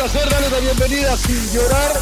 [0.00, 1.92] Placer darles la bienvenida sin llorar.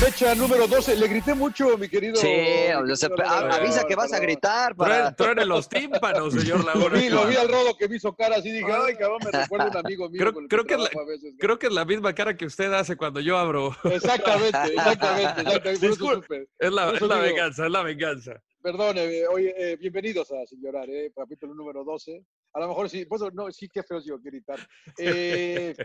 [0.00, 0.96] Fecha número 12.
[0.96, 2.16] Le grité mucho, mi querido.
[2.16, 3.54] Sí, mi querido a- Laguna.
[3.54, 5.14] avisa que vas a gritar para...
[5.14, 8.50] Truene los tímpanos, señor Lo vi, lo vi al rodo que me hizo cara así.
[8.50, 10.18] Dije, ay, cabrón, me recuerda un amigo mío.
[10.20, 11.38] Creo- con el creo que es la- veces, ¿no?
[11.38, 13.72] Creo que es la misma cara que usted hace cuando yo abro.
[13.84, 15.40] Exactamente, exactamente.
[15.42, 15.88] exactamente.
[15.88, 16.48] Disculpe.
[16.58, 18.32] Es la, es la venganza, es la venganza.
[18.60, 22.20] Perdone, eh, oye, eh, bienvenidos a Sin Llorar, eh, capítulo número 12.
[22.54, 24.58] A lo mejor sí, pues no, sí, qué feo sigo gritar.
[24.98, 25.76] Eh,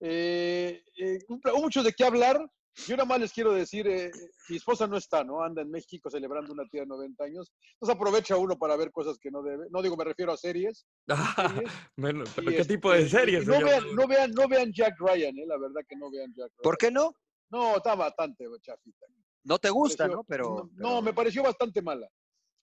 [0.00, 1.18] eh, eh,
[1.60, 2.44] mucho de qué hablar.
[2.86, 4.10] Yo nada más les quiero decir, eh,
[4.50, 5.42] mi esposa no está, ¿no?
[5.42, 7.50] Anda en México celebrando una tía de 90 años.
[7.72, 9.64] Entonces aprovecha uno para ver cosas que no debe.
[9.70, 10.84] No digo, me refiero a series.
[11.08, 11.72] Ah, series.
[11.96, 14.94] bueno, pero Y, ¿qué este, tipo de series, No vean, no, vean, no vean Jack
[14.98, 16.62] Ryan, eh, la verdad que no vean Jack Ryan.
[16.62, 17.14] ¿Por qué no?
[17.50, 19.06] No, está bastante chafita.
[19.44, 20.24] No te gusta, pareció- ¿no?
[20.24, 22.06] Pero, no, pero- no, me pareció bastante mala.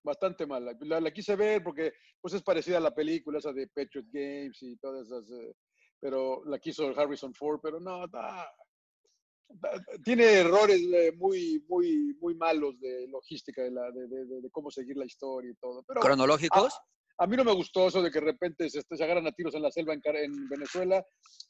[0.03, 0.77] Bastante mala.
[0.81, 4.61] La, la quise ver porque pues es parecida a la película esa de Patriot Games
[4.61, 5.23] y todas esas.
[5.31, 5.55] eh,
[6.03, 8.51] pero la quiso Harrison Ford, pero no, está-
[10.03, 14.69] tiene errores eh, muy, muy, muy malos de logística de, la, de, de- de- cómo
[14.69, 15.81] seguir la historia y todo.
[15.87, 16.77] Pero ¿Cronológicos?
[17.19, 19.55] a mí no me gustó eso de que de repente se, se agarran a tiros
[19.55, 21.01] en la selva en, Venezuela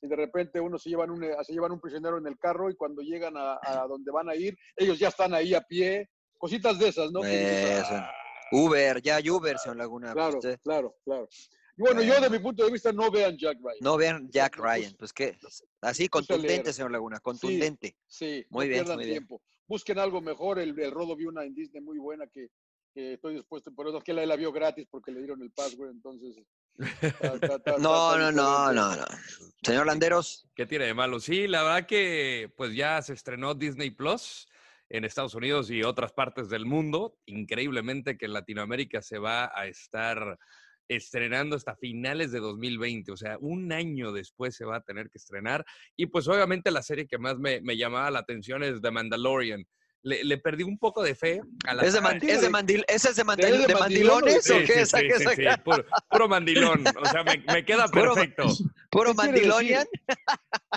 [0.02, 2.70] y de repente uno se llevan un, eh, se llevan un prisionero en el carro
[2.70, 6.10] y cuando llegan a, a donde van a ir, ellos ya están ahí a pie.
[6.38, 7.24] Cositas de esas, ¿no?
[7.24, 7.88] Eso.
[7.94, 8.12] "Ah".
[8.52, 10.14] Uber, ya hay Uber, señor Laguna.
[10.14, 11.28] Claro, Usted- claro, claro.
[11.76, 13.78] Y bueno, yo de mi punto de vista no vean Jack Ryan.
[13.82, 14.96] No vean Jack No, pues, Ryan.
[15.00, 15.38] Pues qué,
[15.82, 17.98] así contundente, señor Laguna, contundente.
[18.08, 19.18] Sí, Muy no bien, pierdan muy bien.
[19.18, 19.42] tiempo.
[19.68, 20.60] Busquen algo mejor.
[20.60, 22.50] El, el Rodo vio una en Disney muy buena que,
[22.94, 25.52] que estoy dispuesto, por eso es que él la vio gratis porque le dieron el
[25.52, 26.36] password, entonces.
[27.80, 29.06] No, no, no, no, no.
[29.62, 31.20] Señor Landeros, ¿Qué tiene de malo?
[31.20, 34.48] Sí, la verdad que pues ya se estrenó Disney Plus
[34.90, 37.18] en Estados Unidos y otras partes del mundo.
[37.26, 40.40] Increíblemente que en Latinoamérica se va a estar
[40.88, 45.18] estrenando hasta finales de 2020, o sea, un año después se va a tener que
[45.18, 45.66] estrenar.
[45.96, 49.66] Y pues obviamente la serie que más me, me llamaba la atención es The Mandalorian.
[50.06, 52.84] Le, le perdí un poco de fe a la ¿es de, man- es de mandil-
[52.90, 54.66] ¿ese es de, mandil- ¿Es de o mandilones o qué?
[54.68, 56.84] sí, ¿Esa- sí, qué- sí, esa- sí, puro, puro mandilón.
[57.02, 58.44] O sea, me, me queda Puro- perfecto.
[58.92, 59.88] ¿Puro ¿Qué quiere mandilonian?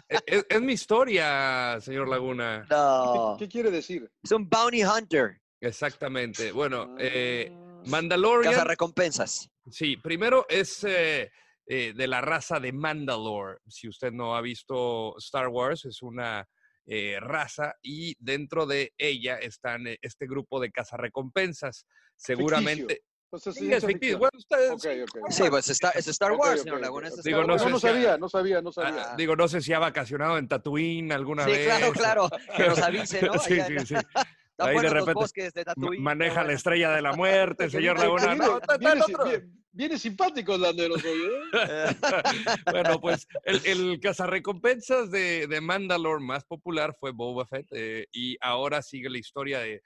[0.09, 2.65] Es, es- es mi historia, señor Laguna.
[2.71, 3.35] No.
[3.37, 4.09] ¿Qué, qué quiere decir?
[4.23, 5.41] Es un bounty hunter.
[5.61, 6.53] Exactamente.
[6.53, 7.51] Bueno, eh.
[7.87, 8.53] Mandalorian.
[8.53, 9.51] Casa recompensas.
[9.71, 11.31] Sí, primero es eh,
[11.67, 13.59] eh, de la raza de Mandalore.
[13.67, 16.47] Si usted no ha visto Star Wars, es una
[16.87, 21.85] eh, raza y dentro de ella están eh, este grupo de cazarrecompensas.
[22.15, 23.03] Seguramente.
[23.29, 24.19] Entonces, Sí, ciencia es ficticio.
[24.19, 24.87] Bueno, ustedes- Ok,
[25.25, 25.31] ok.
[25.33, 26.83] Sí, pues está- es Star Wars, ok, señor ok.
[26.83, 27.09] Laguna.
[27.09, 27.63] es Star Digo, no Wars.
[27.65, 29.15] sé no si- sabía, no sabía, no ah, sabía.
[29.17, 31.67] digo, no sé si ha vacacionado en Tatooine alguna Sí, vez.
[31.67, 32.31] claro, claro.
[32.57, 33.37] Que nos avise, ¿no?
[33.41, 33.95] sí, Allá sí, sí.
[34.59, 35.13] Ahí de los repente
[35.55, 35.63] de
[35.99, 38.27] maneja la estrella de la muerte, señor Viene- Laguna.
[38.27, 39.51] viene- No, está- está viene el viene-
[41.05, 41.41] hoy, ¿eh?
[42.73, 48.37] bueno, pues el, el cazarrecompensas de, de Mandalore más popular fue Boba Fett eh, y
[48.41, 49.83] ahora sigue la historia de, eh,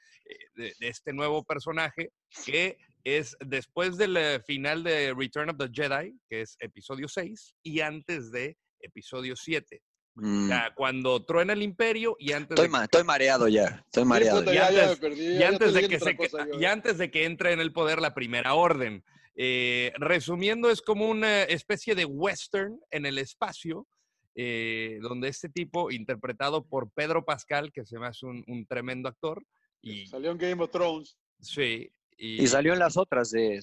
[0.55, 2.11] de- de este nuevo personaje
[2.47, 7.81] que es después del final de Return of the Jedi, que es episodio 6, y
[7.81, 9.83] antes de episodio 7.
[10.15, 13.83] Mm, O sea, cuando truena el imperio y antes Estoy, de ma- estoy mareado ya.
[13.87, 14.43] Estoy mareado.
[14.45, 14.53] ya.
[14.53, 15.27] ya, ya me antes- perdí.
[15.37, 18.13] y antes de que se cosa y antes de que entre en el poder la
[18.15, 19.05] primera orden.
[19.37, 23.87] Eh, resumiendo, es como una especie de western en el espacio,
[24.35, 29.09] eh, donde este tipo, interpretado por Pedro Pascal, que se me hace un, un tremendo
[29.09, 29.43] actor,
[29.81, 31.17] y Salió en Game of Thrones.
[31.41, 33.61] sí, y, Y salió en las otras de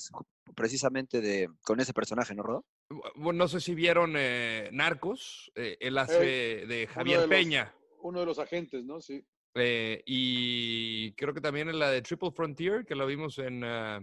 [0.56, 2.66] precisamente de con ese personaje, ¿no, Rodo?
[2.90, 7.74] Bu- no sé si vieron eh, Narcos, eh, él hace de Javier de los- Peña.
[8.02, 9.02] Uno de los agentes, ¿no?
[9.02, 9.24] Sí.
[9.60, 14.00] eh, y creo que también en la de Triple Frontier, que lo vimos en, ah,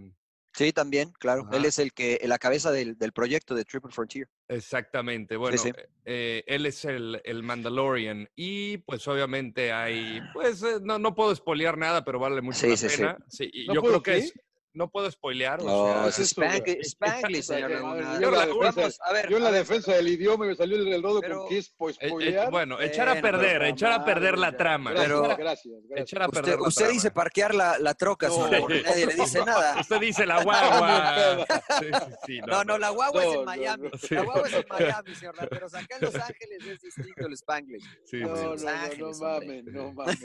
[0.53, 1.49] Sí, también, claro.
[1.53, 4.29] Él es el que la cabeza del, del proyecto de Triple Frontier.
[4.49, 5.71] Exactamente, bueno, sí.
[6.05, 11.35] eh, él es el, el Mandalorian y pues obviamente hay, pues eh, no, no puedo
[11.35, 12.97] spoilear nada, pero vale mucho Sí, la sí, sí.
[12.99, 13.19] pena.
[13.29, 14.27] Sí, y ¿No yo puedo creo que qué?
[14.27, 14.35] es,
[14.75, 16.81] no puedo spoilear, o No, sea, es Spanglish.
[16.87, 18.15] Spanglish, señor Laguna.
[18.15, 20.55] yo Yo la la- defensa, Vamos, a ver, yo en la defensa del idioma me
[20.57, 21.49] salió el, rodo Pero- con
[21.79, 22.51] po- eh, eh, spoilear.
[22.51, 26.01] bueno, echar a pero perder, echar a perder la trama, Gracias, Pero- gracias, gracias.
[26.13, 28.53] echar a Usted, perder la usted dice parquear la, la troca, señor No.
[28.53, 29.77] Laguna, nadie le dice nada.
[29.81, 31.47] Usted dice la guagua.
[31.79, 33.89] Sí, sí, sí, No, no, la guagua es en Miami.
[33.93, 33.99] no.
[33.99, 34.15] Sí.
[34.15, 35.75] La guagua es en Miami, señor Landeros.
[35.75, 37.85] Acá en Los Ángeles es distinto el Spanglish.
[38.05, 38.65] sí, No, sí.
[38.65, 40.19] no, no, mames, no mames.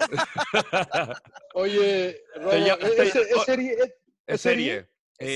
[1.54, 2.78] Oye, Rodo,
[4.34, 4.88] ¿es, te- Eh,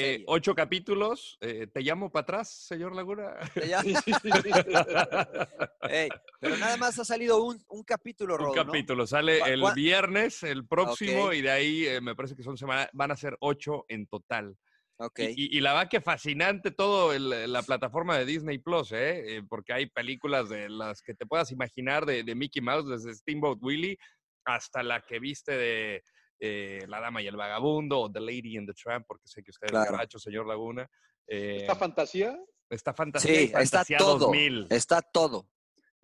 [0.02, 0.24] serie.
[0.28, 1.38] ocho capítulos.
[1.42, 3.34] eh, ¿Te llamo para atrás, señor Laguna?
[3.54, 3.62] Sí.
[5.90, 6.10] Ey,
[6.40, 8.66] pero nada más ha salido un, un capítulo, Un Rodo, ¿no?
[8.66, 9.06] capítulo.
[9.08, 12.58] Sale ¿Cuá- el cuá- viernes, el próximo, y de ahí eh, me parece que son
[12.58, 14.56] semanas, van a ser ocho en total.
[14.98, 15.20] Ok.
[15.20, 19.38] Y, y- y la verdad que fascinante todo el- la plataforma de Disney Plus, ¿eh?
[19.38, 23.14] Eh, porque hay películas de las que te puedas imaginar de, de Mickey Mouse, desde
[23.16, 23.98] Steamboat Willie
[24.46, 26.04] hasta la que viste de
[26.46, 29.52] eh, La Dama y el Vagabundo o The Lady and the Tramp, porque sé que
[29.52, 29.92] usted es Claro.
[29.92, 30.90] borracho, señor Laguna.
[31.26, 32.38] Eh, ¿Esta fantasía?
[32.70, 34.18] está fantasía Sí, está fantasía todo.
[34.20, 34.68] 2000.
[34.70, 35.48] Está todo.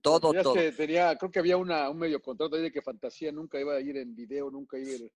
[0.02, 0.54] Todo, es todo.
[0.54, 3.74] que tenía, creo que había una, un medio contrato ahí de que fantasía nunca iba
[3.74, 5.12] a ir en video, nunca iba a ir.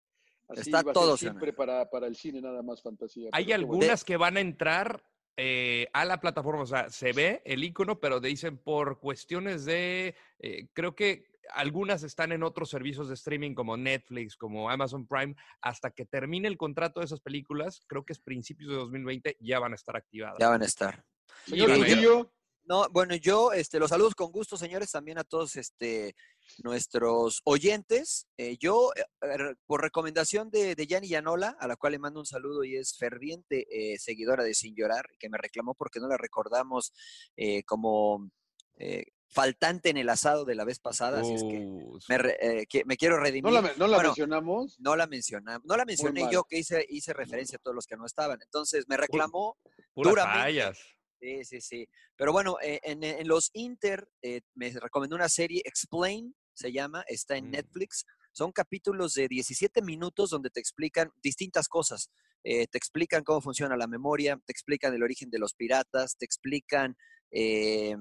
[0.50, 3.30] Así Está iba a todo, siempre para, para el cine nada más fantasía.
[3.32, 5.02] Hay algunas que van a entrar
[5.38, 10.16] eh, a la plataforma, o sea, se ve el icono, pero dicen por cuestiones de,
[10.40, 15.36] eh, creo que algunas están en otros servicios de streaming como Netflix, como Amazon Prime,
[15.62, 19.60] hasta que termine el contrato de esas películas, creo que es principios de 2020, ya
[19.60, 20.38] van a estar activadas.
[20.40, 21.04] Ya van a estar.
[21.46, 22.32] Señor Trujillo,
[22.66, 26.16] No, bueno, yo este, los saludos con gusto, señores, también a todos este,
[26.64, 28.28] nuestros oyentes.
[28.38, 32.26] Eh, yo, eh, por recomendación de, de Yanni Yanola, a la cual le mando un
[32.26, 36.18] saludo y es ferviente eh, seguidora de Sin Llorar, que me reclamó porque no la
[36.18, 36.94] recordamos
[37.36, 38.30] eh, como
[38.78, 42.38] eh, faltante en el asado de la vez pasada, así es que Uh, me, re-
[42.62, 43.52] eh, que me quiero ¿no redimir.
[43.54, 44.80] la, no la Bueno, mencionamos?
[44.80, 47.98] no la mencionamos, no la mencioné yo que hice, hice referencia a todos los que
[47.98, 48.40] no estaban.
[48.42, 49.58] Entonces me reclamó
[49.94, 50.40] puras duramente.
[50.40, 50.78] fallas.
[51.20, 51.88] Sí, sí, sí.
[52.18, 57.04] Pero bueno, eh, en, en los Inter eh, me recomendó una serie, Explain, se llama,
[57.08, 57.52] está en Mm.
[57.52, 58.06] Netflix.
[58.34, 62.10] Son capítulos de 17 minutos donde te explican distintas cosas.
[62.44, 66.26] Eh, te explican cómo funciona la memoria, te explican el origen de los piratas, te
[66.26, 66.98] explican
[67.32, 67.96] eh,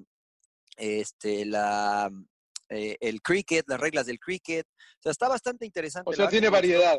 [0.77, 2.11] este, la,
[2.69, 4.67] eh, el cricket, las reglas del cricket.
[4.67, 6.11] O sea, está bastante interesante.
[6.11, 6.99] O sea, tiene variedad.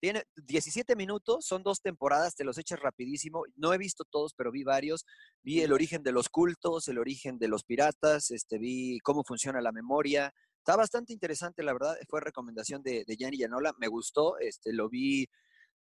[0.00, 3.44] Tiene 17 minutos, son dos temporadas, te los echas rapidísimo.
[3.56, 5.04] No he visto todos, pero vi varios.
[5.42, 9.60] Vi el origen de los cultos, el origen de los piratas, este, vi cómo funciona
[9.60, 10.32] la memoria.
[10.56, 11.98] Está bastante interesante, la verdad.
[12.08, 13.74] Fue recomendación de, de Gianni Yanola.
[13.78, 15.26] Me gustó, este, lo vi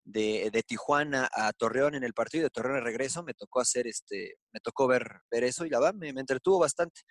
[0.04, 3.24] de, de Tijuana a Torreón en el partido, de Torreón de regreso.
[3.24, 6.60] Me tocó hacer, este, me tocó ver, ver eso y la verdad me, me entretuvo
[6.60, 7.02] bastante.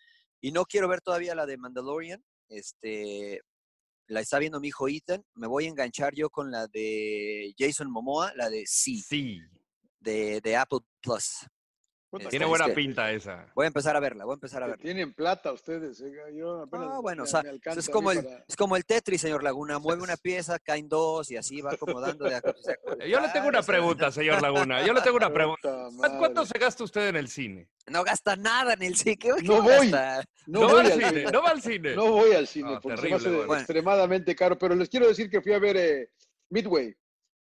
[0.40, 2.22] Y no quiero ver todavía la de Mandalorian.
[2.48, 3.40] Este,
[4.06, 5.24] la está viendo mi hijo Ethan.
[5.34, 9.40] Me voy a enganchar yo con la de Jason Momoa, la de Sí, Sí,
[10.00, 11.46] de, de Apple Plus.
[12.10, 13.52] Puta, tiene Este, buena pinta esa.
[13.54, 14.82] Voy a empezar a verla, voy a empezar a verla.
[14.82, 16.00] Tienen plata ustedes.
[16.00, 18.76] eh, Yo apenas Ah, bueno, o me- sea, me es como, el, para- es como
[18.76, 19.78] el Tetris, señor Laguna.
[19.96, 22.40] Mueve una pieza, caen dos y así va acomodando de.
[23.10, 24.86] Yo le tengo una pregunta, señor Laguna.
[24.86, 25.88] Yo le tengo una pregunta.
[25.90, 27.68] Puta ¿Cu- ¿Cuánto se gasta usted en el cine?
[27.88, 28.94] No gasta nada en el.
[29.02, 29.90] ¿Qué, qué No a voy.
[30.46, 31.24] No, No, va voy al al cine, cine.
[31.30, 31.94] no va al cine.
[31.94, 35.42] No voy al cine porque se me hace extremadamente caro, pero les quiero decir que
[35.42, 36.10] fui a ver eh,
[36.48, 36.94] Midway.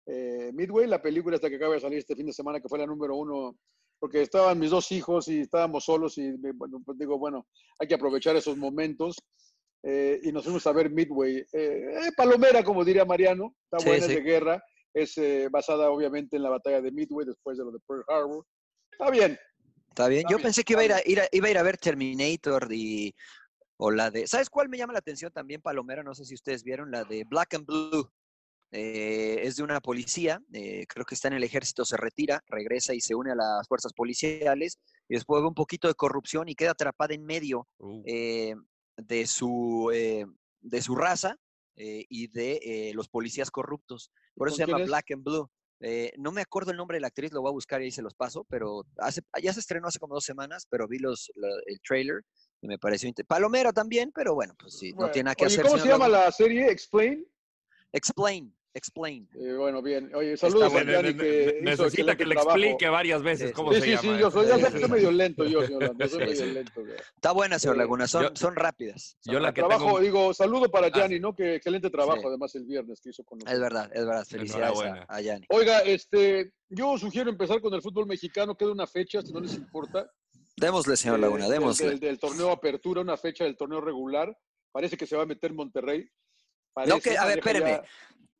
[0.05, 2.77] Eh, Midway, la película esta que acaba de salir este fin de semana, que fue
[2.77, 3.55] la número uno,
[4.01, 7.47] porque estaban mis dos hijos y estábamos solos y me- bueno, pues digo, bueno,
[7.79, 9.15] hay que aprovechar esos momentos.
[9.83, 11.37] eh, y nos fuimos a ver Midway.
[11.37, 14.13] Eh, eh, Palomera, como diría Mariano, está Sí, buena, sí.
[14.13, 17.79] de guerra, es eh, basada obviamente en la batalla de Midway después de lo de
[17.87, 18.45] Pearl Harbor.
[18.91, 19.39] Está bien.
[19.89, 20.19] Está bien.
[20.21, 21.63] Está Yo bien, pensé que iba a, ir a, ir a- iba a ir a
[21.63, 23.11] ver Terminator y,
[23.77, 24.27] o la de...
[24.27, 26.03] ¿Sabes cuál me llama la atención también, Palomera?
[26.03, 28.07] No sé si ustedes vieron, la de Black and Blue.
[28.73, 32.93] Eh, es de una policía, eh, creo que está en el ejército, se retira, regresa
[32.93, 36.55] y se une a las fuerzas policiales y después ve un poquito de corrupción y
[36.55, 38.55] queda atrapada en medio Uh, eh,
[38.95, 40.25] de, su, eh,
[40.61, 41.35] de su raza
[41.75, 44.11] y de los policías corruptos.
[44.35, 44.87] Por eso ¿Con se llama es?
[44.87, 45.49] Black and Blue.
[46.17, 48.03] No me acuerdo el nombre de la actriz, lo voy a buscar y ahí se
[48.03, 51.47] los paso, pero hace, ya se estrenó hace como dos semanas, pero vi los, la-
[51.65, 52.21] el trailer
[52.61, 55.55] y me pareció inte- Palomera también, pero bueno, pues sí, no tiene nada que oye,
[55.55, 55.65] hacer.
[55.65, 56.25] ¿Cómo se llama Laguna.
[56.25, 56.69] la serie?
[56.69, 57.25] ¿Explain?
[57.93, 59.27] Explain, explain.
[59.35, 60.13] Eh, bueno, bien.
[60.15, 61.01] Oye, saludos a bueno.
[61.01, 62.57] Ne- que ne- hizo necesita que le trabajo.
[62.57, 64.01] explique varias veces Sí, cómo Sí, se sí, llama.
[64.01, 64.91] sí, yo soy, ya Sí, sé que sí, soy sí.
[64.95, 66.51] medio lento yo, señor Lando, soy Sí, medio sí.
[66.51, 66.81] lento.
[66.81, 66.93] güey.
[67.15, 69.17] Está buena, señor Eh, Laguna, son, yo- son rápidas.
[69.19, 71.35] son Yo la que Trabajo, tengo- digo, saludo para Ah, Yanni, ¿no?
[71.35, 72.27] Que excelente trabajo Sí.
[72.27, 73.53] además el viernes que hizo con nosotros.
[73.55, 74.25] Es verdad, es verdad.
[74.25, 75.45] Felicidades a, a Yanni.
[75.49, 79.53] Oiga, este, yo sugiero empezar con el fútbol mexicano, queda una fecha, si no les
[79.55, 80.09] importa.
[80.55, 81.89] Démosle, señor eh, Laguna, démosle.
[81.89, 84.35] Del, del torneo Apertura, una fecha del torneo regular.
[84.71, 86.07] Parece que se va a meter Monterrey.
[86.87, 87.81] No, que, a ver, ya- espéreme.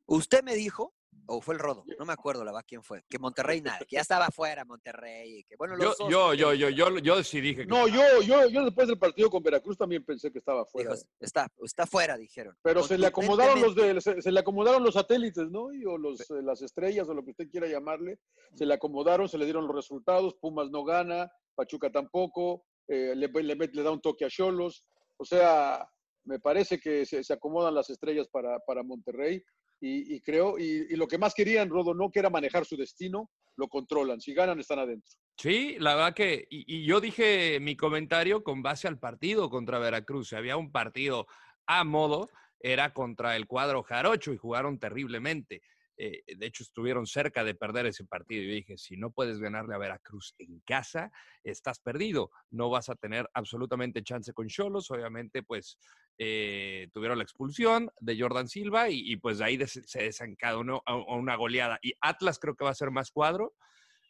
[0.06, 0.94] Usted me dijo,
[1.26, 3.96] o fue el Rodo, no me acuerdo la va quién fue, que Monterrey nada, que
[3.96, 6.10] ya estaba fuera Monterrey, y que bueno, Yo, los dos.
[6.10, 8.98] yo, que- yo, yo, yo, yo sí dije que No, yo, yo, yo después del
[8.98, 10.94] partido con Veracruz también pensé que estaba fuera.
[10.94, 12.56] dijo, está, está fuera, dijeron.
[12.62, 15.72] Pero se le acomodaron los de, se, se le acomodaron los satélites, ¿no?
[15.72, 18.18] Y, o los, eh, las estrellas o lo que usted quiera llamarle.
[18.54, 20.34] Se le acomodaron, se le dieron los resultados.
[20.40, 22.64] Pumas no gana, Pachuca tampoco.
[22.88, 24.84] eh, le, le, le da un toque a Cholos.
[25.16, 25.88] O sea,
[26.24, 29.42] me parece que se, se acomodan las estrellas para, para Monterrey.
[29.84, 33.28] Y, y creo, y, lo que más querían, Rodo, no que era manejar su destino,
[33.56, 34.20] lo controlan.
[34.20, 35.10] Si ganan, están adentro.
[35.36, 39.80] Sí, la verdad que, y, y yo dije mi comentario con base al partido contra
[39.80, 40.28] Veracruz.
[40.28, 41.26] Si había un partido
[41.66, 45.62] a modo, era contra el cuadro jarocho y jugaron terriblemente.
[45.96, 48.42] Eh, de hecho, estuvieron cerca de perder ese partido.
[48.42, 51.10] Y dije, si no puedes ganarle a Veracruz en casa,
[51.44, 52.30] estás perdido.
[52.50, 54.90] No vas a tener absolutamente chance con Cholos.
[54.90, 55.78] Obviamente, pues
[56.18, 61.78] eh, tuvieron la expulsión de Jordan Silva y, pues de ahí se desencadenó una goleada.
[61.82, 63.54] Y Atlas creo que va a ser más cuadro.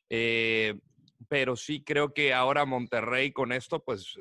[0.08, 0.74] Eh,
[1.28, 4.14] pero sí creo que ahora Monterrey con esto pues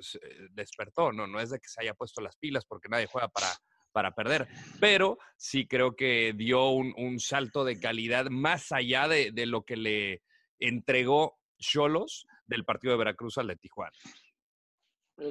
[0.52, 1.26] despertó, ¿no?
[1.26, 3.48] No es de que se haya puesto las pilas porque nadie juega para,
[3.92, 4.48] para perder,
[4.80, 9.64] pero sí creo que dio un, un salto de calidad más allá de, de lo
[9.64, 10.22] que le
[10.60, 13.92] entregó Cholos del partido de Veracruz al de Tijuana.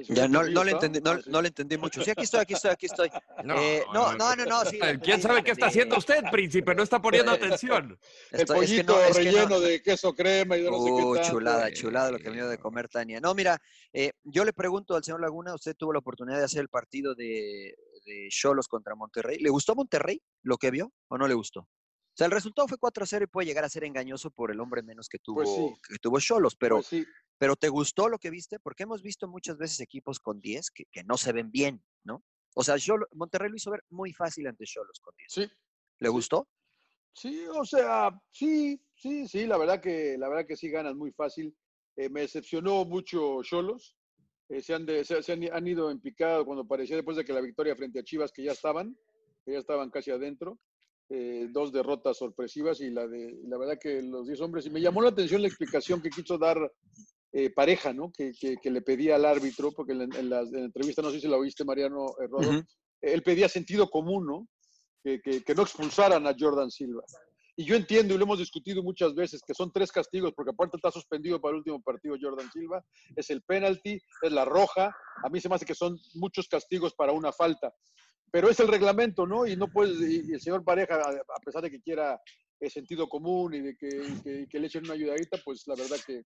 [0.07, 2.03] Ya no, no le entendí, no, no le entendí mucho.
[2.03, 3.09] Sí, aquí estoy, aquí estoy, aquí estoy.
[3.61, 4.79] Eh, no, no, no, no, sí.
[4.81, 6.73] Eh, ¿Quién sabe qué está haciendo usted, príncipe?
[6.75, 7.97] No está poniendo atención.
[8.31, 9.31] El Estoy- es que pollito no, es que no.
[9.31, 11.29] relleno de queso crema y de no sé qué Uh, tanto.
[11.29, 13.19] chulada, chulada lo que me dio de comer Tania.
[13.19, 13.59] No, mira,
[13.93, 17.15] eh, yo le pregunto al señor Laguna, usted tuvo la oportunidad de hacer el partido
[17.15, 17.73] de
[18.05, 19.37] de Cholos contra Monterrey.
[19.39, 21.67] ¿Le gustó Monterrey lo que vio o no le gustó?
[22.13, 24.83] O sea, el resultado fue 4-0 y puede llegar a ser engañoso por el hombre
[24.83, 25.73] menos que tuvo Pues sí.
[25.87, 27.05] que tuvo Cholos, pero Pues sí,
[27.37, 28.59] pero ¿te gustó lo que viste?
[28.59, 32.23] Porque hemos visto muchas veces equipos con 10 que, que no se ven bien, ¿no?
[32.53, 35.31] O sea, Xolo- Monterrey lo hizo ver muy fácil ante Cholos con 10.
[35.31, 35.51] sí.
[35.99, 36.47] ¿Le gustó?
[37.13, 41.11] Sí, o sea, sí, sí, sí, la verdad que, la verdad que sí ganan muy
[41.11, 41.55] fácil.
[41.95, 43.95] Eh, me decepcionó mucho Cholos.
[44.49, 47.23] Eh, se han, de- se, se han, han ido en picado cuando parecía después de
[47.25, 48.97] que la victoria frente a Chivas, que ya estaban,
[49.45, 50.59] que ya estaban casi adentro.
[51.13, 54.65] Eh, dos derrotas sorpresivas y la de la verdad que los 10 hombres.
[54.65, 56.57] Y me llamó la atención la explicación que quiso dar
[57.33, 58.11] eh, pareja, ¿no?
[58.11, 61.01] Que, que- que le pedía al árbitro, porque en la, en la- en la entrevista,
[61.01, 62.61] no sé si la oíste, Mariano eh, Rodo, Ujú.
[63.01, 64.47] él pedía sentido común, ¿no?
[65.03, 67.03] Que- que no expulsaran a Jordan Silva.
[67.57, 70.77] Y yo entiendo, y lo hemos discutido muchas veces, que son tres castigos, porque aparte
[70.77, 72.81] está suspendido para el último partido Jordan Silva,
[73.15, 76.93] es el penalti, es la roja, a mí se me hace que son muchos castigos
[76.93, 77.73] para una falta,
[78.31, 79.45] pero es el reglamento, ¿no?
[79.45, 82.19] Y no puedes, y el señor Pareja, a pesar de que quiera
[82.59, 85.63] eh, sentido común y de que, y que- y que le echen una ayudadita, pues
[85.67, 86.23] la verdad que,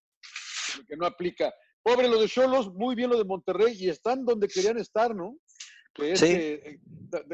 [0.87, 1.53] que no aplica.
[1.81, 5.37] Pobre lo de Cholos, muy bien lo de Monterrey, y están donde querían estar, ¿no?
[5.93, 6.27] Que es Sí.
[6.27, 6.79] que eh,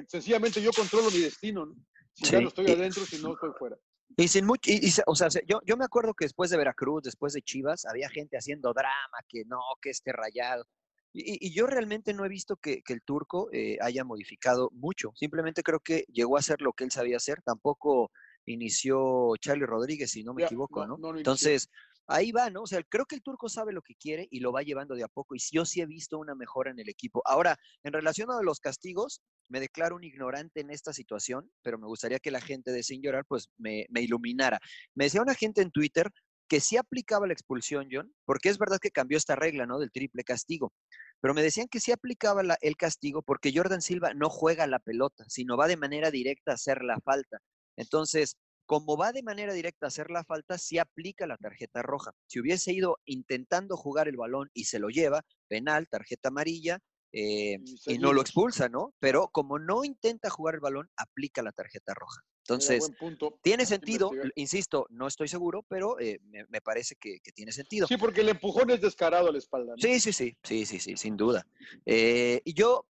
[0.08, 1.76] sencillamente yo controlo mi destino, ¿no?
[2.14, 3.76] Si Sí, ya no estoy adentro, si no estoy fuera.
[4.18, 6.58] Y sin mucho, y, y o sea, se- yo, yo me acuerdo que después de
[6.58, 10.66] Veracruz, después de Chivas, había gente haciendo drama, que no, que este rayado.
[11.14, 15.12] Y, yo realmente no he visto que, que el turco eh, haya modificado mucho.
[15.16, 17.42] Simplemente creo que llegó a hacer lo que él sabía hacer.
[17.44, 18.12] Tampoco
[18.46, 20.98] inició Charlie Rodríguez, si no me Ya, equivoco, no.
[21.18, 21.70] Entonces,
[22.08, 22.64] ahí va, ¿no?
[22.64, 25.04] O sea, creo que el turco sabe lo que quiere y lo va llevando de
[25.04, 25.36] a poco.
[25.36, 27.22] Y yo sí he visto una mejora en el equipo.
[27.26, 31.88] Ahora, en relación a los castigos, me declaro un ignorante en esta situación, pero me
[31.88, 34.60] gustaría que la gente de Sin Llorar, pues, me, me iluminara.
[34.96, 36.10] Me decía una gente en Twitter
[36.52, 39.80] que sí aplicaba la expulsión, John, porque es verdad que cambió esta regla, ¿no?
[39.80, 40.74] Del triple castigo.
[41.22, 44.80] pero me decían que sí aplicaba la- el castigo porque Jordan Silva no juega la
[44.80, 47.38] pelota, sino va de manera directa a hacer la falta.
[47.78, 52.12] Entonces, como va de manera directa a hacer la falta, sí aplica la tarjeta roja.
[52.28, 56.80] Si hubiese ido intentando jugar el balón y se lo lleva, penal, tarjeta amarilla,
[57.14, 58.94] eh, y no lo expulsa, ¿no?
[59.00, 62.22] Pero como no intenta jugar el balón, aplica la tarjeta roja.
[62.42, 63.38] Entonces, punto.
[63.42, 67.88] tiene sentido, insisto, no estoy seguro, pero eh, me, me parece que, que tiene sentido.
[67.88, 69.74] Sí, porque el empujón es descarado a la espalda.
[69.76, 69.82] ¿no?
[69.82, 71.46] Sí, sí, sí, sí, sí, sí, sin duda.
[71.86, 72.86] Eh, y yo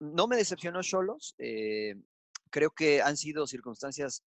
[0.00, 1.34] no me decepcionó Cholos.
[1.38, 1.96] eh,
[2.50, 4.22] creo que han sido circunstancias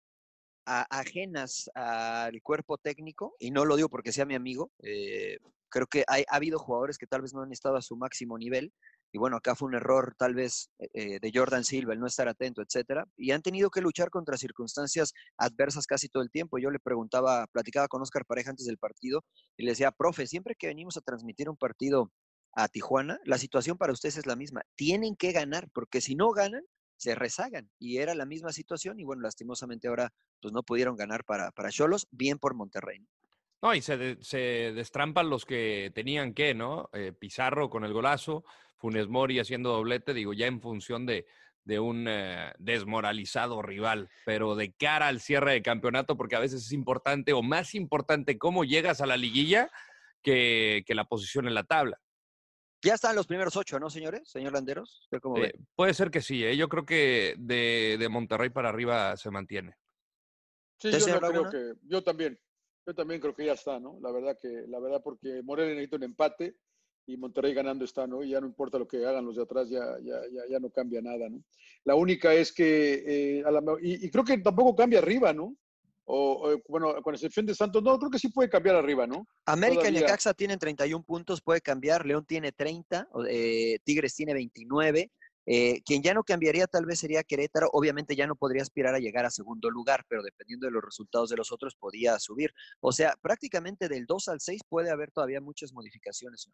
[0.66, 4.72] a- ajenas al cuerpo técnico, y no lo digo porque sea mi amigo.
[4.82, 7.96] eh, creo que hay, ha habido jugadores que tal vez no han estado a su
[7.96, 8.72] máximo nivel.
[9.16, 12.06] Y bueno, acá fue un error tal vez eh, eh, de Jordan Silva, el no
[12.06, 13.06] estar atento, etcétera.
[13.16, 16.58] Y han tenido que luchar contra circunstancias adversas casi todo el tiempo.
[16.58, 19.24] Yo le preguntaba, platicaba con Oscar Pareja antes del partido
[19.56, 22.12] y le decía, profe, siempre que venimos a transmitir un partido
[22.52, 24.60] a Tijuana, la situación para ustedes es la misma.
[24.74, 26.66] Tienen que ganar, porque si no ganan,
[26.98, 27.70] se rezagan.
[27.78, 31.70] Y era la misma situación, y bueno, lastimosamente ahora pues no pudieron ganar para para
[31.70, 32.98] Cholos, bien por Monterrey.
[33.62, 33.74] ¿No?
[33.74, 36.88] Y se, de- se destrampan los que tenían que, ¿no?
[36.92, 38.44] Eh, Pizarro con el golazo,
[38.76, 41.26] Funes Mori haciendo doblete, digo, ya en función de,
[41.64, 46.64] de un eh, desmoralizado rival, pero de cara al cierre de campeonato, porque a veces
[46.66, 49.70] es importante o más importante cómo llegas a la liguilla
[50.22, 51.98] que, que la posición en la tabla.
[52.84, 54.28] Ya están los primeros ocho, ¿no, señores?
[54.28, 55.46] Señor Landeros, ¿usted cómo ve?
[55.46, 56.56] Eh, puede ser que sí, ¿eh?
[56.56, 59.76] yo creo que de, de Monterrey para arriba se mantiene.
[60.78, 62.38] Sí, ¿Usted, yo señor no creo que, yo también,
[62.86, 63.98] yo también creo que ya está, ¿no?
[64.00, 66.56] La verdad que, la verdad porque Morelia necesita un empate
[67.06, 68.22] y Monterrey ganando está, ¿no?
[68.22, 70.70] Y ya no importa lo que hagan los de atrás, ya, ya, ya, ya no
[70.70, 71.42] cambia nada, ¿no?
[71.84, 75.56] La única es que, eh, a la y, y creo que tampoco cambia arriba, ¿no?
[76.08, 79.26] O, o, bueno, con excepción de Santos, no, creo que sí puede cambiar arriba, ¿no?
[79.46, 79.92] América y.
[79.94, 82.06] Necaxa tienen 31 puntos, puede cambiar.
[82.06, 85.10] León tiene 30, o- eh, Tigres tiene 29.
[85.46, 87.70] Eh, quien ya no cambiaría tal vez sería Querétaro.
[87.72, 91.30] Obviamente ya no podría aspirar a llegar a segundo lugar, pero dependiendo de los resultados
[91.30, 92.52] de los otros podía subir.
[92.80, 96.48] O sea, prácticamente del 2 al 6 puede haber todavía muchas modificaciones.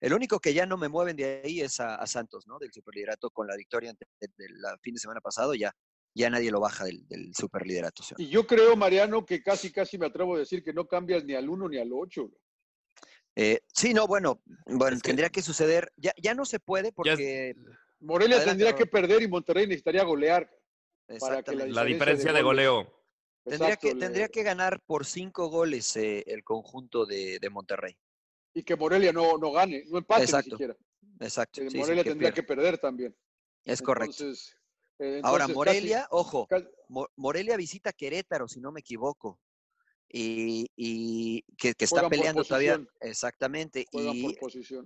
[0.00, 2.58] El único que ya no me mueven de ahí es a, a Santos, ¿no?
[2.58, 5.72] Del superliderato con la victoria del fin de semana pasado, ya,
[6.14, 8.02] ya nadie lo baja del, del superliderato.
[8.02, 8.14] ¿sí?
[8.18, 11.34] Y yo creo, Mariano, que casi, casi me atrevo a decir que no cambias ni
[11.34, 12.32] al uno ni al ocho.
[13.36, 15.92] Eh, sí, no, bueno, bueno Es tendría que suceder.
[15.96, 17.54] Ya, ya no se puede Ya- porque
[18.00, 20.48] Morelia Adelante, tendría que perder y Monterrey necesitaría golear.
[21.20, 21.52] para que.
[21.52, 22.94] La diferencia diferencia de goleo.
[23.44, 27.50] Tendría, Exacto, que, le- tendría que ganar por cinco goles eh, el conjunto de, de
[27.50, 27.96] Monterrey.
[28.54, 30.46] Y que Morelia no, no gane, no empate Exacto.
[30.50, 30.76] ni siquiera.
[31.20, 31.62] Exacto.
[31.62, 33.16] Eh, sí, Morelia que tendría que perder también.
[33.64, 34.16] Es correcto.
[34.22, 34.54] Entonces,
[34.98, 36.66] eh, Ahora, Morelia, ojo, casi-
[37.16, 39.40] Morelia visita Querétaro, si no me equivoco.
[40.10, 42.80] Y, y que, que está Juegan peleando todavía.
[43.00, 43.86] Exactamente.
[43.90, 44.36] juegan y.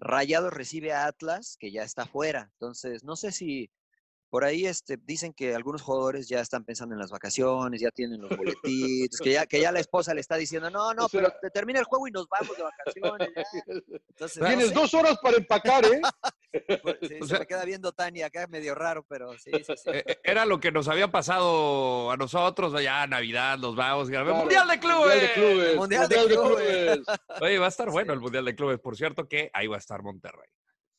[0.01, 2.51] Rayados recibe a Atlas, que ya está fuera.
[2.55, 3.71] Entonces, no sé si
[4.33, 8.19] por ahí este, dicen que algunos jugadores ya están pensando en las vacaciones, ya tienen
[8.23, 11.21] los boletitos, que ya, que ya la esposa le está diciendo, no, no, O sea-
[11.21, 13.29] pero te termina el juego y nos vamos de vacaciones.
[13.37, 13.43] ya".
[14.09, 16.01] Entonces, no Tienes sé, dos horas para empacar, ¿eh?
[16.83, 19.75] pues, sí, O se sea- me queda viendo Tania acá medio raro, pero sí, sí,
[19.77, 19.91] sí.
[19.93, 24.09] Eh, Era lo que nos había pasado a nosotros allá Navidad, nos vamos.
[24.09, 24.97] Claro, Mundial de Clubes.
[24.97, 25.77] Mundial de clubes.
[25.77, 27.01] Mundial de clubes.
[27.43, 28.81] Oye, va a estar bueno el Mundial de Clubes.
[28.81, 30.49] Por cierto que ahí va a estar Monterrey.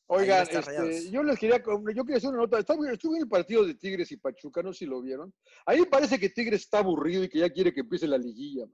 [0.06, 2.58] Oigan, este, yo les quería, yo quería hacer una nota.
[2.58, 5.32] Estaba- Estuve en el partido de Tigres y Pachuca, no sé si lo vieron.
[5.64, 8.18] A mí me parece que Tigres está aburrido y que ya quiere que empiece la
[8.18, 8.66] liguilla.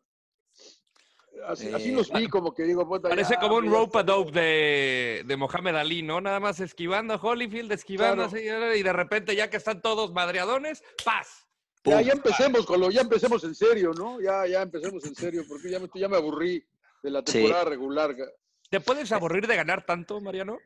[1.47, 4.33] Así, así Eh, los vi, como que digo, puta, Parece ya, como un rope dope
[4.33, 6.21] de, de Mohamed Ali, ¿no?
[6.21, 8.65] Nada más esquivando a Holyfield, esquivando Claro.
[8.73, 11.47] así, y de repente ya que están todos madreadones, ¡paz!
[11.85, 14.21] Ya, ya empecemos con lo, ya empecemos en serio, ¿no?
[14.21, 16.63] Ya, ya empecemos en serio, porque ya me, ya me aburrí
[17.03, 17.33] de la Sí.
[17.39, 18.15] temporada regular.
[18.69, 20.59] ¿Te puedes aburrir de ganar tanto, Mariano?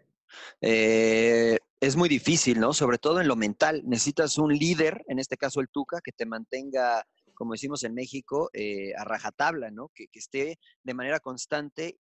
[0.60, 2.72] Eh, es muy difícil, ¿no?
[2.72, 3.82] Sobre todo en lo mental.
[3.84, 8.50] Necesitas un líder, en este caso el Tuca, que te mantenga, como decimos en México,
[8.52, 9.90] eh, a rajatabla, ¿no?
[9.94, 11.98] Que, que esté de manera constante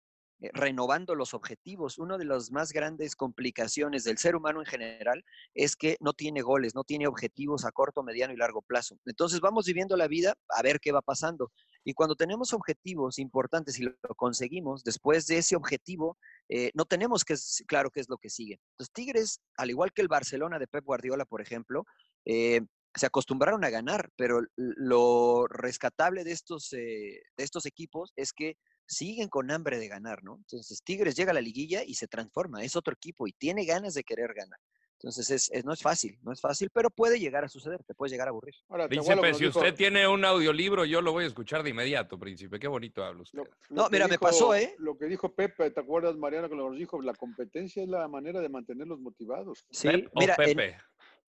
[0.54, 1.98] renovando los objetivos.
[1.98, 5.24] Una de las más grandes complicaciones del ser humano en general
[5.54, 8.98] es que no tiene goles, no tiene objetivos a corto, mediano y largo plazo.
[9.06, 11.52] Entonces vamos viviendo la vida a ver qué va pasando.
[11.84, 16.18] Y cuando tenemos objetivos importantes y lo conseguimos, después de ese objetivo,
[16.50, 18.60] eh, no tenemos que claro qué es lo que sigue.
[18.78, 21.86] Los Tigres, al igual que el Barcelona de Pep Guardiola, por ejemplo,
[22.26, 22.62] eh,
[22.94, 28.58] se acostumbraron a ganar, pero lo rescatable de estos, eh, de estos equipos es que
[28.88, 30.36] siguen con hambre de ganar, ¿no?
[30.38, 33.94] Entonces Tigres llega a la liguilla y se transforma, es otro equipo y tiene ganas
[33.94, 34.60] de querer ganar.
[34.94, 37.94] Entonces es, es- no es fácil, no es fácil, pero puede llegar a suceder, te
[37.94, 38.56] puede llegar a aburrir.
[38.68, 41.70] Ahora, Príncipe, lo si dijo- usted tiene un audiolibro, yo lo voy a escuchar de
[41.70, 42.60] inmediato, Príncipe.
[42.60, 43.38] Qué bonito habla usted.
[43.38, 44.74] lo- lo No, mira, me pasó, ¿eh?
[44.80, 47.00] Lo que dijo Pepe, ¿te acuerdas, Mariano, que nos dijo?
[47.02, 49.66] La competencia es la manera de mantenerlos motivados.
[49.70, 50.78] Sí, ¿Pep o mira, en- Pepe?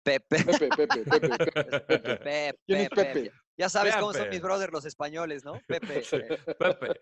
[0.04, 1.38] Pepe, Pepe, Pepe, Pepe,
[1.86, 2.90] Pepe, Pepe.
[2.96, 3.32] Pepe.
[3.58, 5.62] Ya sabes cómo son mis brothers los españoles, ¿no?
[5.68, 6.02] Pepe.
[6.58, 7.02] Pepe.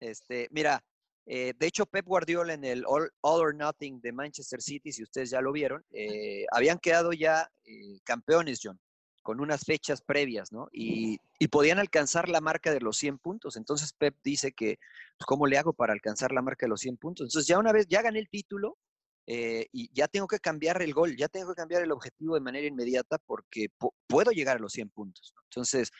[0.00, 0.84] Este, mira,
[1.26, 5.02] eh, de hecho, Pep Guardiola en el All, All or Nothing de Manchester City, si
[5.02, 8.80] ustedes ya lo vieron, eh, habían quedado ya eh, campeones, John,
[9.22, 10.68] con unas fechas previas, ¿no?
[10.72, 13.56] Y, y podían alcanzar la marca de los 100 puntos.
[13.56, 14.78] Entonces Pep dice que,
[15.18, 17.26] pues, ¿cómo le hago para alcanzar la marca de los 100 puntos?
[17.26, 18.78] Entonces ya una vez, ya gané el título
[19.26, 22.40] eh, y ya tengo que cambiar el gol, ya tengo que cambiar el objetivo de
[22.40, 25.34] manera inmediata porque pu- puedo llegar a los 100 puntos.
[25.36, 25.42] ¿no?
[25.50, 25.90] Entonces,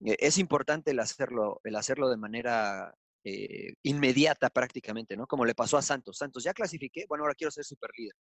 [0.00, 2.94] es importante el hacerlo, el hacerlo de manera
[3.24, 5.26] eh, inmediata prácticamente, ¿no?
[5.26, 6.18] Como le pasó a Santos.
[6.18, 8.14] Santos, ya clasifiqué, bueno, ahora quiero ser superlíder.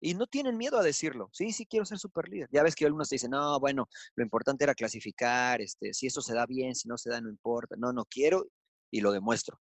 [0.00, 1.28] Y no tienen miedo a decirlo.
[1.32, 2.48] Sí, sí, quiero ser superlíder.
[2.50, 6.20] Ya ves que algunos te dicen, no, bueno, lo importante era clasificar, este, si eso
[6.20, 7.76] se da bien, si no se da, no importa.
[7.78, 8.48] No, no quiero
[8.90, 9.60] y lo demuestro.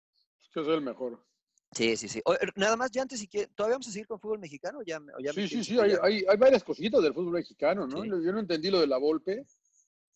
[0.54, 1.24] Yo soy el mejor.
[1.72, 2.22] Sí, sí, sí.
[2.24, 4.78] O- er, nada más, ya antes, si quie- ¿todavía vamos a seguir con fútbol mexicano?
[4.86, 7.86] Ya, ya me Sí, sí, quieres sí, hay, hay, hay varias cositas del fútbol mexicano,
[7.86, 8.02] ¿no?
[8.04, 8.08] Sí.
[8.08, 9.44] Yo no entendí lo de la Volpe.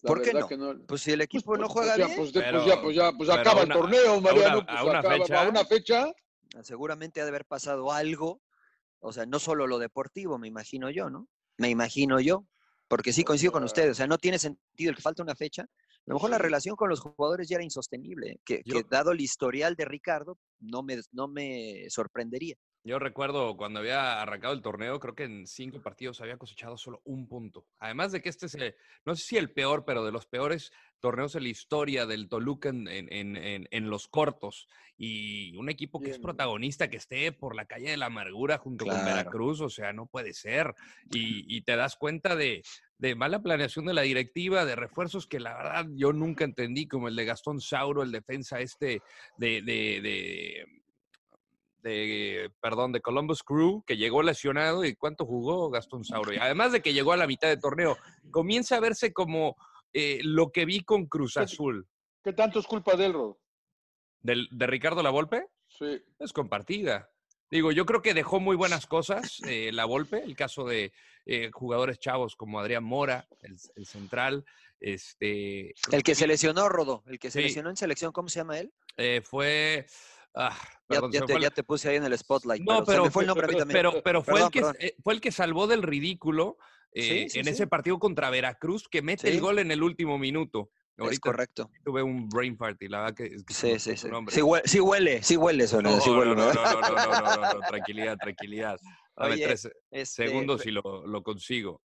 [0.03, 0.49] La ¿Por qué no?
[0.49, 0.75] que no.
[0.87, 2.97] Pues si el equipo Pues, no pues, juega ya, bien, Pues, pues Pero- ya, pues
[2.97, 4.59] ya, pues acaba a el una- torneo, Mariano.
[4.59, 5.43] a pues una acaba- fecha.
[5.43, 6.13] a una fecha.
[6.63, 8.43] seguramente ha de haber pasado algo,
[9.01, 11.29] o sea, no solo lo deportivo, me imagino yo, ¿no?
[11.57, 12.45] Me imagino yo,
[12.89, 15.35] porque sí coincido con sea- ustedes, o sea, no tiene sentido el que falta una
[15.35, 15.63] fecha.
[15.63, 15.67] A
[16.07, 19.21] lo mejor la relación con los jugadores ya era insostenible, que, que Yo- dado el
[19.21, 22.57] historial de Ricardo, no me, no me sorprendería.
[22.85, 27.01] Yo recuerdo cuando había arrancado el torneo, creo que en cinco partidos había cosechado solo
[27.05, 27.65] un punto.
[27.79, 30.73] Además de que este es, el- no sé si el peor, pero de los peores
[30.99, 34.67] torneos en la historia del Toluca en, en- en- en- en los cortos.
[34.97, 38.85] Y un equipo que es protagonista, que esté por la calle de la amargura junto
[38.85, 38.95] con.
[39.05, 40.75] Veracruz, o sea, no puede ser.
[41.47, 42.63] Y, y te das cuenta de,
[42.99, 47.07] de mala planeación de la directiva, de refuerzos que la verdad yo nunca entendí, como
[47.07, 49.03] el de Gastón Sauro, el defensa este
[49.37, 50.82] de- de- de
[51.83, 56.33] de, perdón, de Columbus Crew, que llegó lesionado y cuánto jugó Gastón Sauro.
[56.33, 57.97] Y además de que llegó a la mitad de torneo,
[58.31, 59.57] comienza a verse como
[59.93, 61.87] eh, lo que vi con Cruz Azul.
[62.25, 63.37] ¿Qué tanto es culpa de él, Rod?
[64.21, 66.03] Del, de Ricardo Lavolpe, Sí.
[66.19, 67.11] es compartida.
[67.51, 70.93] Digo, yo creo que dejó muy buenas cosas eh, la Volpe, el caso de
[71.27, 74.45] eh, jugadores chavos como Adrián Mora, el, el central,
[74.81, 77.45] este El que se lesionó, Rodo, el que se Sí.
[77.45, 78.73] lesionó en selección, ¿cómo se llama él?
[78.97, 79.87] eh, fue
[80.35, 80.57] ah,
[80.89, 82.63] Ya, perdón, te, ya puse ahí en el spotlight.
[82.63, 86.59] No, pero, fue el a que, salvó del ridículo
[86.93, 87.51] eh, Sí, sí, en sí.
[87.51, 90.71] ese partido contra Veracruz, que mete el gol en el último minuto.
[91.11, 91.71] es correcto.
[91.85, 94.09] tuve un brain fart y la verdad que, es que Sí, sí, sí.
[94.09, 94.35] nombre.
[94.35, 95.91] Sí huele, sí huele, sí huele eso, ¿no?
[95.91, 96.55] No, Sí no, huele, no, ¿no?
[96.55, 98.79] no, no, no, no, no, no, tranquilidad, tranquilidad.
[99.17, 101.81] Dame Oye, tres Este, segundos y lo, lo consigo.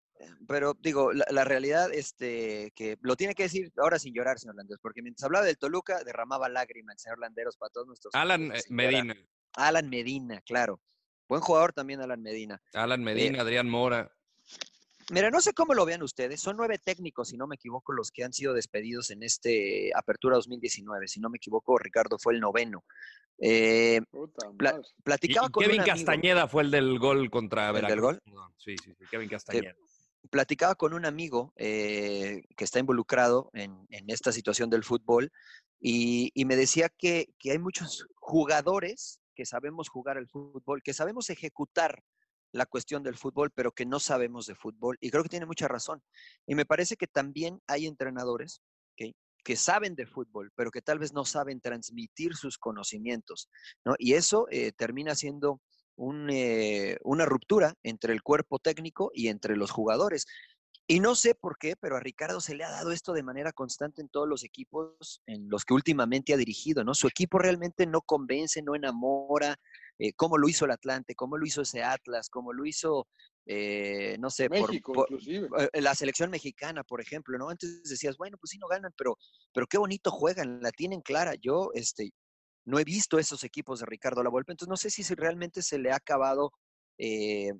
[0.48, 4.56] Pero digo, la, la realidad, este, que lo tiene que decir ahora sin llorar, señor
[4.56, 8.14] Landeros, porque mientras hablaba del Toluca, derramaba lágrimas el señor Landeros para todos nuestros.
[8.16, 8.92] Alan amigos, eh, sin llorar.
[8.94, 9.16] Medina,
[9.54, 10.80] Alan Medina, claro.
[11.28, 12.62] Buen jugador también, Alan Medina.
[12.74, 14.12] Alan Medina, Adrián Mora.
[15.10, 16.42] Mira, no sé cómo lo vean ustedes.
[16.42, 20.36] Son nueve técnicos, si no me equivoco, los que han sido despedidos en este Apertura
[20.36, 21.08] 2019.
[21.08, 22.84] Si no me equivoco, Ricardo fue el noveno.
[23.40, 24.02] Eh,
[24.58, 24.82] Pla-.
[24.98, 28.02] Y, platicaba y con Kevin un amigo- Castañeda fue el del gol contra ¿El del
[28.02, 28.20] gol?
[28.26, 29.76] No, Sí, sí, sí, Kevin Castañeda.
[30.28, 35.32] Platicaba con un amigo eh, que está involucrado en, esta situación del fútbol
[35.80, 42.04] y, me decía que, hay muchos jugadores que sabemos jugar al fútbol, que sabemos ejecutar
[42.52, 44.98] la cuestión del fútbol, pero que no sabemos de fútbol.
[45.00, 46.02] Y creo que tiene mucha razón.
[46.48, 48.62] Y me parece que también hay entrenadores
[49.48, 53.50] que saben de fútbol, pero que tal vez no saben transmitir sus conocimientos.
[53.86, 53.96] ¿no?
[53.98, 55.62] Y eso eh, termina siendo
[55.98, 60.26] un, eh, una ruptura entre el cuerpo técnico y entre los jugadores.
[60.90, 63.52] Y no sé por qué, pero a Ricardo se le ha dado esto de manera
[63.52, 66.94] constante en todos los equipos en los que últimamente ha dirigido, ¿no?
[66.94, 69.60] Su equipo realmente no convence, no enamora,
[70.00, 73.06] eh, como lo hizo el Atlante, como lo hizo ese Atlas, como lo hizo,
[73.46, 75.50] eh, no sé, por- México, por, inclusive.
[75.74, 77.50] eh, la selección mexicana, por ejemplo, ¿no?
[77.50, 79.18] Antes decías, bueno, pues sí no ganan, pero,
[79.54, 81.34] pero qué bonito juegan, la tienen clara.
[81.36, 82.12] Yo, este,
[82.68, 85.92] no he visto esos equipos de Ricardo Lavolpe, entonces no sé si realmente se le
[85.92, 86.52] ha acabado
[86.98, 87.54] eh,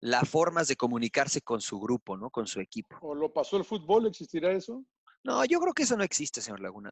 [0.00, 2.28] las formas de comunicarse con su grupo, ¿no?
[2.28, 2.98] Con su equipo.
[3.00, 4.06] ¿O lo pasó el fútbol?
[4.06, 4.84] ¿Existirá eso?
[5.24, 6.90] No, yo creo que eso no existe, señor Laguna.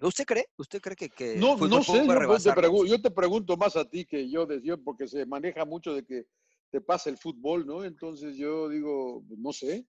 [0.00, 0.46] ¿Usted cree?
[0.56, 2.68] ¿Usted cree que, que No, el no sé, puede yo, te rebasarlo?
[2.72, 4.46] pregu- yo te pregunto más a ti que yo,
[4.84, 6.26] porque se maneja mucho de que
[6.72, 7.84] te pasa el fútbol, ¿no?
[7.84, 9.86] Entonces yo digo, no sé.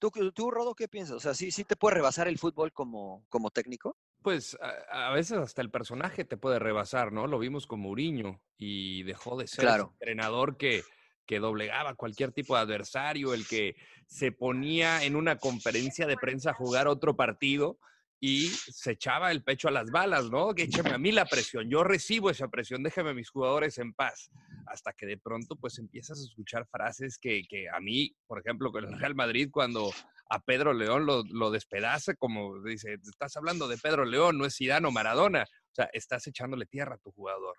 [0.00, 1.16] ¿Tú, tú, Rodo, qué piensas?
[1.16, 3.96] O sea, ¿sí, sí te puede rebasar el fútbol como, como técnico?
[4.22, 7.26] Pues a, a veces hasta el personaje te puede rebasar, ¿no?
[7.26, 9.92] Lo vimos con Mourinho y dejó de ser ese Claro.
[9.92, 10.82] entrenador que,
[11.26, 13.76] que doblegaba cualquier tipo de adversario, el que
[14.06, 17.78] se ponía en una conferencia de prensa a jugar otro partido
[18.20, 20.54] y se echaba el pecho a las balas, ¿no?
[20.54, 23.92] Que écheme a mí la presión, yo recibo esa presión, déjeme a mis jugadores en
[23.94, 24.32] paz.
[24.66, 28.70] Hasta que de pronto pues empiezas a escuchar frases que, que a mí, por ejemplo,
[28.72, 29.90] con el Real Madrid, cuando
[30.28, 34.56] a Pedro León lo, lo despedaza, como dice, estás hablando de Pedro León, no es
[34.56, 37.56] Zidane o Maradona, o sea, estás echándole tierra a tu jugador.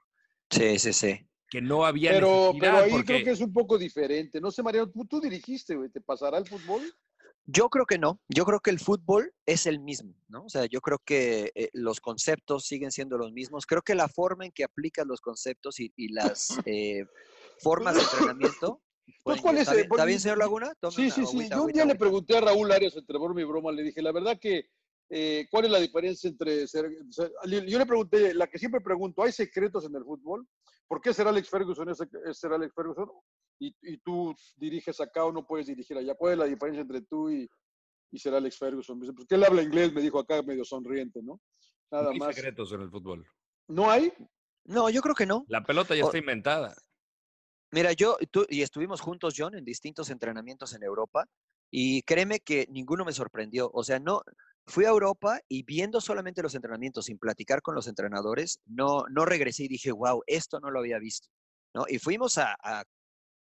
[0.50, 1.28] Sí, sí, sí.
[1.50, 3.06] Que no había Pero, pero ahí porque...
[3.06, 4.40] creo que es un poco diferente.
[4.40, 5.90] No sé, Mariano, tú, tú dirigiste, güey.
[5.90, 6.82] ¿Te pasará el fútbol?
[7.46, 8.22] Yo creo que no.
[8.28, 10.46] Yo creo que el fútbol es el mismo, ¿no?
[10.46, 13.66] O sea, yo creo que eh, los conceptos siguen siendo los mismos.
[13.66, 17.06] Creo que la forma en que aplicas los conceptos y, y las eh,
[17.60, 18.82] formas de entrenamiento.
[19.24, 20.74] Pues, pueden- ¿cuál es ¿Está, el- bien, está bien, señor Laguna?
[20.80, 21.28] Tome Sí, una sí, sí.
[21.38, 23.84] agüita, Yo un agüita, día le pregunté a Raúl Arias entre broma y broma, le
[23.84, 24.70] dije, la verdad que,
[25.10, 27.32] eh, ¿cuál es la diferencia entre ser, ser-
[27.68, 30.48] Yo le pregunté, la que siempre pregunto, ¿hay secretos en el fútbol?
[30.88, 33.10] ¿Por qué ser Alex Ferguson es, es ser Alex Ferguson?
[33.60, 36.16] Y, y tú diriges acá o no puedes dirigir allá.
[36.16, 37.50] ¿Cuál es la diferencia entre tú y,
[38.12, 38.98] y ser Alex Ferguson?
[38.98, 41.40] Me dice, Pues que él habla inglés, me dijo acá medio sonriente, ¿no?
[41.92, 42.36] Nada No hay más.
[42.36, 43.26] secretos en el fútbol.
[43.68, 44.14] ¿No hay?
[44.66, 45.46] No, yo creo que no.
[45.48, 46.76] La pelota ya O- está inventada.
[47.72, 51.26] Mira, yo tú, y estuvimos juntos, John, en distintos entrenamientos en Europa
[51.72, 53.70] y créeme que ninguno me sorprendió.
[53.74, 54.22] O sea, no
[54.66, 59.26] fui a Europa y viendo solamente los entrenamientos sin platicar con los entrenadores, no, no
[59.26, 61.30] regresé y dije, wow, esto no lo había visto.
[61.74, 61.86] ¿no?
[61.88, 62.84] Y fuimos a, a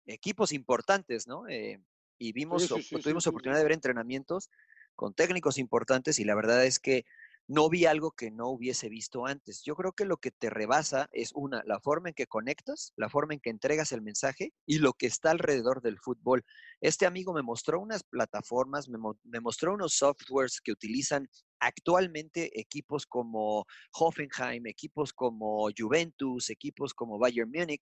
[0.06, 1.48] equipos importantes, ¿no?
[1.48, 1.80] Eh,
[2.20, 4.50] y vimos, Sí, sí, sí, tuvimos oportunidad de ver entrenamientos
[4.96, 7.06] con técnicos importantes y la verdad es que
[7.48, 9.62] no vi algo que no hubiese visto antes.
[9.64, 13.10] Yo creo que lo que te rebasa es una, la forma en que conectas, la
[13.10, 16.44] forma en que entregas el mensaje y lo que está alrededor del fútbol.
[16.80, 21.28] Este amigo me mostró unas plataformas, me, mo- mostró unos softwares que utilizan
[21.60, 27.82] actualmente equipos como Hoffenheim, equipos como Juventus, equipos como Bayern Múnich,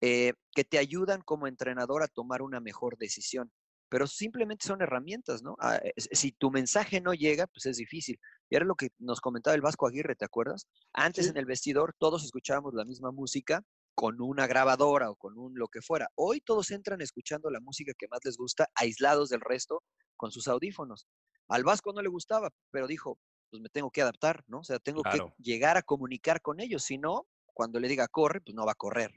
[0.00, 3.52] eh, que te ayudan como entrenador a tomar una mejor decisión.
[3.88, 5.56] Pero simplemente son herramientas, ¿no?
[5.60, 8.18] Ah, eh, Si tu mensaje no llega, pues es difícil.
[8.50, 10.66] Y era lo que nos comentaba el Vasco Aguirre, ¿te acuerdas?
[10.92, 11.30] Antes Sí.
[11.30, 13.62] en el vestidor todos escuchábamos la misma música
[13.94, 16.08] con una grabadora o con un lo que fuera.
[16.16, 19.82] Hoy todos entran escuchando la música que más les gusta, aislados del resto,
[20.16, 21.06] con sus audífonos.
[21.48, 23.18] Al Vasco no le gustaba, pero dijo,
[23.50, 24.60] pues me tengo que adaptar, ¿no?
[24.60, 25.34] O sea, tengo Claro.
[25.36, 26.82] que llegar a comunicar con ellos.
[26.84, 29.12] Si no, cuando le diga corre, pues no va a correr.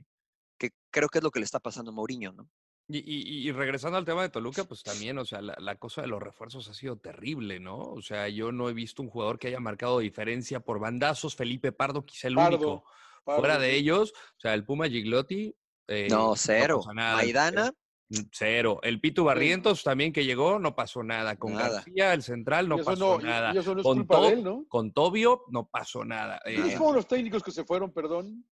[0.60, 2.50] Que creo que es lo que le está pasando a Mourinho, ¿no?
[2.90, 6.02] Y, y- y regresando al tema de Toluca, pues también, o sea, la, la cosa
[6.02, 7.78] de los refuerzos ha sido terrible, ¿no?
[7.80, 11.36] O sea, yo no he visto un jugador que haya marcado diferencia por bandazos.
[11.36, 12.84] Felipe Pardo, quizá el Pardo, único.
[13.24, 15.56] Pardo, Fuera de ellos, o sea, el Puma Giglotti.
[15.88, 16.82] eh, No, cero.
[16.94, 17.18] nada.
[17.18, 17.72] Maidana,
[18.10, 18.80] Mm, Cero.
[18.84, 21.38] El Pitu Barrientos también que llegó, no pasó nada.
[21.38, 21.76] Con Nada.
[21.76, 23.54] García, el central, no pasó no, nada.
[23.56, 24.66] y eso no es con, culpa de To- él, ¿no?
[24.68, 26.40] con Tobio, no pasó nada.
[26.44, 28.46] ¿Quiénes Eh, los técnicos que se fueron, perdón?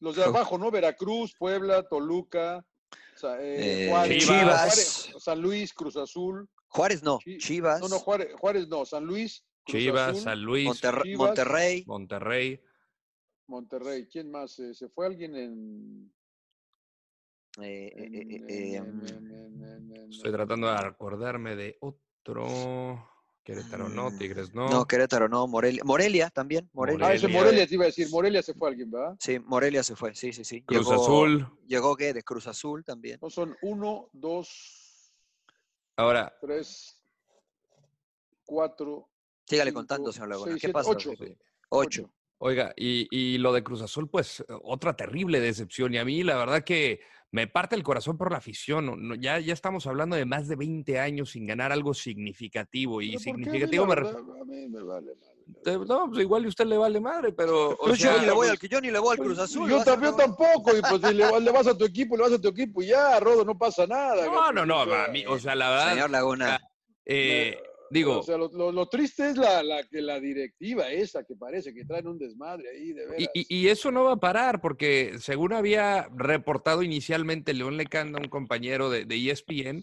[0.00, 0.70] Los de abajo, ¿no?
[0.70, 2.64] Veracruz, Puebla, Toluca,
[3.14, 4.60] o sea, eh, Eh, Juárez, Chivas.
[4.60, 6.48] Juárez, San Luis, Cruz Azul.
[6.68, 10.42] Juárez no, Chi- Chivas, No, no, Juárez, Juárez no, San Luis, Cruz Chivas, Azul, San
[10.42, 11.16] Luis, Chivas.
[11.16, 11.84] Monterrey.
[11.86, 12.60] Monterrey.
[13.46, 14.08] Monterrey.
[14.08, 14.58] ¿Quién más?
[14.58, 16.12] Eh, ¿Se fue alguien en...?
[17.58, 23.10] en- en- en- en- en- en- en- Estoy tratando de acordarme de otro.
[23.44, 24.68] Querétaro no, Mm, Tigres no.
[24.70, 25.82] No, Querétaro no, Morelia.
[25.84, 27.06] Morelia también, Morelia.
[27.06, 27.66] Ah, ese Morelia.
[27.66, 28.08] Te iba a decir.
[28.10, 29.14] Morelia se fue alguien, ¿verdad?
[29.20, 30.62] Sí, Morelia se fue, sí, sí, sí.
[30.62, 31.48] Cruz Llegó- Azul.
[31.66, 33.18] Llegó Guede, Cruz Azul también.
[33.20, 35.12] No, son uno, dos,
[35.96, 36.98] Ahora, tres,
[38.44, 39.08] cuatro,
[39.46, 40.50] Sígale cinco, contando, señor Laguna.
[40.52, 40.90] seis, ¿Qué siete, pasa?
[40.90, 41.10] ocho.
[41.68, 42.10] Ocho.
[42.38, 45.92] oiga, y, y lo de Cruz Azul, pues otra terrible decepción.
[45.94, 47.00] Y a mí, la verdad que
[47.34, 49.20] me parte el corazón por la afición.
[49.20, 53.02] ya, ya estamos hablando de más de 20 años sin ganar algo significativo.
[53.02, 53.16] Y.
[53.16, 54.20] A significativo me refiero.
[54.40, 55.78] A mí me vale madre.
[55.88, 57.70] No, pues igual y usted le vale madre, pero.
[57.70, 59.38] o Pues yo, sea, ni le voy al, yo ni le voy al Pues, Cruz
[59.40, 59.68] Azul.
[59.68, 62.32] Yo a- también tampoco, y pues si le, le vas a tu equipo, le vas
[62.34, 64.24] a tu equipo y ya, Rodo, no pasa nada.
[64.26, 65.90] No, no, no, a mí, o sea, la verdad.
[65.90, 66.60] Señor Laguna.
[67.04, 70.90] eh, no, digo, O sea, lo, lo- lo triste es la, la, que la directiva
[70.90, 73.30] esa que parece que traen un desmadre ahí, de veras.
[73.34, 78.18] Y, y- y eso no va a parar, porque según había reportado inicialmente León Lecanda,
[78.20, 79.82] un compañero de, de ESPN,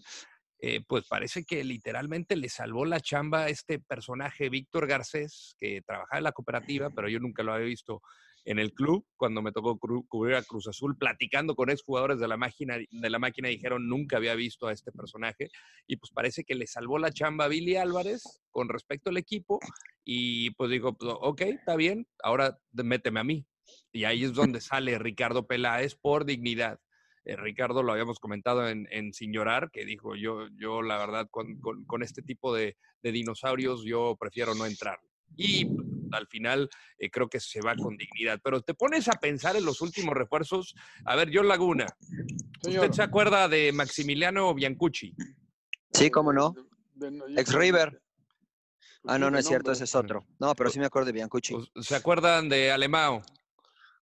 [0.60, 5.82] eh, pues parece que literalmente le salvó la chamba a este personaje, Víctor Garcés, que
[5.82, 8.00] trabajaba en la cooperativa, pero yo nunca lo había visto
[8.44, 9.06] en el club.
[9.16, 13.18] Cuando me tocó cubrir a Cruz Azul, platicando con exjugadores de la máquina, de la
[13.18, 15.50] máquina, dijeron nunca había visto a este personaje.
[15.86, 19.60] Y pues parece que le salvó la chamba a Billy Álvarez con respecto al equipo.
[20.04, 23.46] Y pues digo, pues, ok, está bien, ahora méteme a mí.
[23.92, 26.80] Y ahí es donde sale Ricardo Peláez por dignidad.
[27.24, 31.28] Eh, Ricardo lo habíamos comentado en, en Sin Llorar, que dijo, yo, yo la verdad,
[31.30, 34.98] con, este tipo de dinosaurios, yo prefiero no entrar.
[35.36, 35.66] Y
[36.12, 36.68] al final
[36.98, 38.40] eh, creo que se va con dignidad.
[38.42, 40.74] Pero te pones a pensar en los últimos refuerzos.
[41.04, 41.86] A ver, John Laguna,
[42.62, 45.14] ¿usted se acuerda de Maximiliano Biancucci?
[45.92, 46.54] Sí, cómo no.
[46.94, 48.02] De- de- Ex River.
[49.04, 50.24] Ah, no, no es cierto, ese es otro.
[50.38, 51.56] No, pero sí me acuerdo de Biancucci.
[51.80, 53.22] ¿Se acuerdan de Alemão?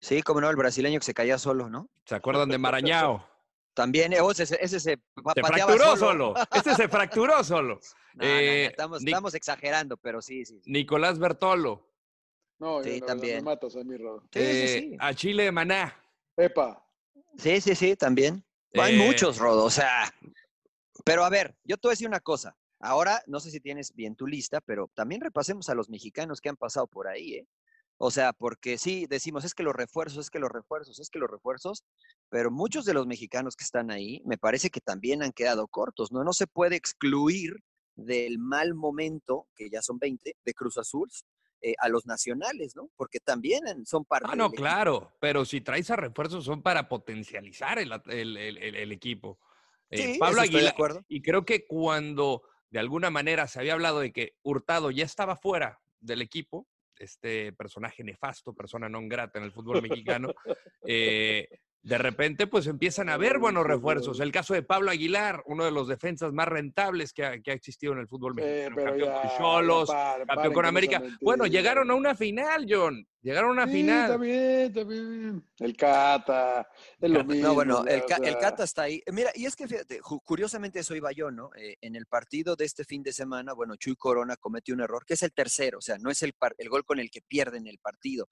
[0.00, 1.90] Sí, cómo no, el brasileño que se caía solo, ¿no?
[2.06, 3.28] ¿Se acuerdan de Marañao?
[3.78, 4.98] También, eh, ese, ese se Se
[5.40, 6.34] fracturó solo.
[6.52, 7.78] Este se fracturó solo.
[8.14, 10.58] No, no, no, estamos, Nic- estamos exagerando, pero sí, sí.
[10.60, 10.68] sí.
[10.68, 11.88] Nicolás Bertolo.
[12.58, 13.36] No, Sí, también.
[13.36, 14.22] Me matas a mí, Rodo.
[14.32, 14.96] Sí, sí, eh, sí.
[14.98, 15.96] A Chile Maná.
[16.36, 16.84] Epa.
[17.36, 18.44] Sí, sí, sí, también.
[18.74, 20.12] Hay Eh, muchos, Rodo, o sea.
[21.04, 22.56] Pero a ver, yo te voy a decir una cosa.
[22.80, 26.48] Ahora, no sé si tienes bien tu lista, pero también repasemos a los mexicanos que
[26.48, 27.46] han pasado por ahí, ¿eh?
[28.00, 31.18] O sea, porque sí, decimos, es que los refuerzos, es que los refuerzos, es que
[31.18, 31.84] los refuerzos,
[32.28, 36.12] pero muchos de los mexicanos que están ahí, me parece que también han quedado cortos,
[36.12, 36.22] ¿no?
[36.22, 37.56] No se puede excluir
[37.96, 41.08] del mal momento, que ya son 20, de Cruz Azul,
[41.60, 42.88] eh, a los nacionales, ¿no?
[42.94, 45.12] Porque también son parte Ah, no, claro.
[45.20, 49.40] Pero si traes a refuerzos son para potencializar el, el- el- equipo.
[49.90, 50.72] Eh, Sí, Pablo de Aguilar.
[50.74, 51.04] acuerdo.
[51.08, 55.34] Y creo que cuando de alguna manera se había hablado de que Hurtado ya estaba
[55.34, 56.68] fuera del equipo,
[57.00, 60.34] este personaje nefasto, persona non grata en el fútbol mexicano,
[60.82, 61.48] eh,
[61.82, 64.20] de repente pues empiezan a haber buenos refuerzos.
[64.20, 67.54] El caso de Pablo Aguilar, uno de los defensas más rentables que ha, que ha
[67.54, 68.76] existido en el fútbol mexicano.
[68.76, 69.90] campeón ya, con Cholos,
[70.26, 71.02] campeón con América.
[71.20, 73.06] Bueno, llegaron a una final, John.
[73.20, 74.02] Llegaron a una Sí, final.
[74.04, 75.44] Está bien, está bien.
[75.58, 76.68] El Cata,
[77.00, 77.48] es lo mismo.
[77.48, 79.02] No, bueno, el, Ca- el Cata está ahí.
[79.12, 81.50] Mira, y es que fíjate, curiosamente eso iba yo, ¿no?
[81.56, 85.04] Eh, en el partido de este fin de semana, bueno, Chuy Corona cometió un error,
[85.06, 87.20] que es el tercero, o sea, no es el, par- el gol con el que
[87.22, 88.28] pierden el partido,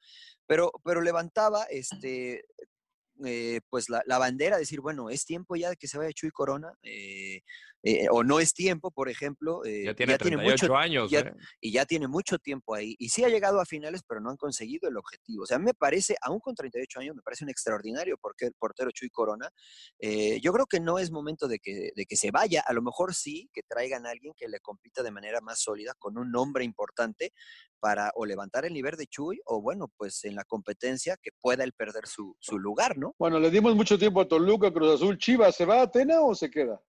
[0.47, 2.45] pero, pero levantaba este,
[3.25, 6.31] eh, pues la, la bandera, decir, bueno, es tiempo ya de que se vaya Chuy
[6.31, 7.43] Corona, eh,
[7.89, 9.65] eh, o no es tiempo, por ejemplo.
[9.65, 11.33] eh, Ya tiene 38 mucho, años, ya- ¿eh?
[11.61, 12.97] y ya tiene mucho tiempo ahí.
[12.99, 15.45] Y sí ha llegado a finales, pero no han conseguido el objetivo.
[15.45, 18.91] O sea, me parece, aún con 38 años, me parece un extraordinario porque el portero
[18.91, 19.49] Chuy Corona.
[20.01, 22.65] Eh, yo creo que no es momento de que, de que se vaya.
[22.67, 25.95] A lo mejor sí que traigan a alguien que le compita de manera más sólida,
[25.99, 27.33] con un nombre importante,
[27.79, 31.63] para o levantar el nivel de Chuy, o bueno, pues en la competencia que pueda
[31.63, 33.15] él perder su, su lugar, ¿no?
[33.19, 35.55] Bueno, le dimos mucho tiempo a Toluca, Cruz Azul, Chivas.
[35.55, 36.81] ¿Se va a Atena o se queda?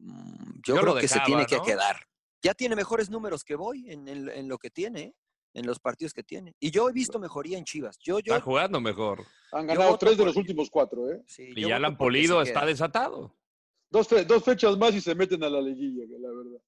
[0.00, 1.62] Mm, Yo, Yo creo que se tiene que ¿no?
[1.64, 1.96] quedar.
[2.42, 5.14] Ya tiene mejores números que voy en, en- en lo que tiene,
[5.54, 6.54] en los partidos que tiene.
[6.60, 7.98] Y yo he visto mejoría en Chivas.
[7.98, 9.24] Yo, yo, Está jugando mejor.
[9.52, 11.22] Han ganado tres de los últimos cuatro, ¿eh?
[11.26, 12.66] sí, Y ya lo han polido, está queda.
[12.70, 13.34] desatado.
[13.90, 16.60] Dos, fe- dos fechas más y se meten a la liguilla, la verdad.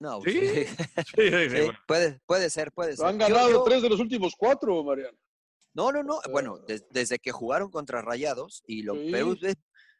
[0.00, 0.64] No, Sí, sí.
[1.14, 1.14] Sí,
[1.70, 3.06] sí, puede, puede ser, puede ser.
[3.06, 5.16] Han ganado yo- tres de los últimos cuatro, Mariano.
[5.74, 6.20] No, no, no.
[6.30, 9.12] Bueno, des- desde que jugaron contra Rayados y lo Sí.
[9.42, 9.56] es-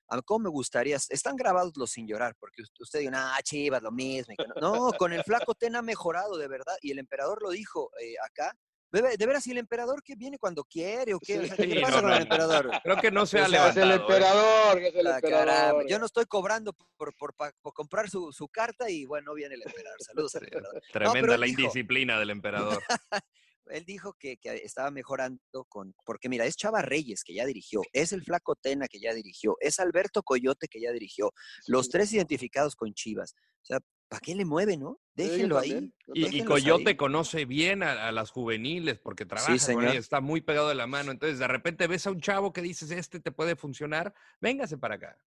[0.09, 3.83] a cómo me gustaría, están grabados los sin llorar, porque us- usted dice, ah, Chivas,
[3.83, 4.35] lo mismo.
[4.61, 4.93] no".
[4.99, 6.75] Con el flaco Ten ha mejorado, de verdad.
[6.83, 8.55] Y el emperador lo dijo eh, acá.
[8.93, 11.41] De, ve- de veras, ¿y el emperador que viene cuando quiere o qué?
[11.41, 12.71] O sea, ¿Qué Sí, pasa no, con no, el emperador?
[12.85, 14.79] Creo que no se ha O sea, Es el levantado.
[14.79, 14.87] ¿eh?
[14.89, 15.87] es el Ah, caramba, emperador.
[15.89, 19.35] Yo no estoy cobrando por, por, pa- por comprar su, su carta y bueno, no
[19.35, 19.99] viene el emperador.
[20.01, 20.81] Saludos al emperador.
[20.93, 22.81] Tremenda la dijo- indisciplina del emperador.
[23.71, 27.83] Él dijo que, que estaba mejorando con, porque mira, es Chava Reyes que ya dirigió,
[27.93, 31.33] es el Flaco Tena que ya dirigió, es Alberto Coyote que ya dirigió,
[31.67, 33.35] los tres identificados con Chivas.
[33.63, 34.99] O sea, ¿para qué le mueve, no?
[35.17, 35.93] Sí, Déjenlo ahí.
[36.13, 36.97] Y, Coyote ahí.
[36.97, 39.85] conoce bien a, a las juveniles porque trabaja con señor.
[39.85, 41.11] ellas, está muy pegado de la mano.
[41.11, 44.97] Entonces, de repente ves a un chavo que dices, este te puede funcionar, véngase para
[44.97, 45.19] acá.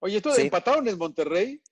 [0.00, 0.42] Oye, esto Sí.
[0.42, 1.62] empataron en Monterrey.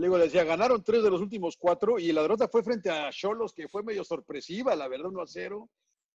[0.00, 3.10] Luego le decía, ganaron tres de los últimos cuatro y la derrota fue frente a
[3.10, 5.68] Cholos, que fue medio sorpresiva, la verdad, 1 a 0.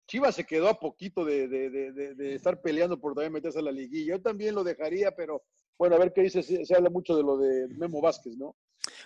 [0.07, 3.57] Chivas se quedó a poquito de, de- de- de- de estar peleando por también meterse
[3.59, 4.17] a la liguilla.
[4.17, 5.41] Yo también lo dejaría, pero
[5.79, 6.43] bueno, a ver qué dice.
[6.43, 8.55] Se, se habla mucho de lo de Memo Vázquez, ¿no?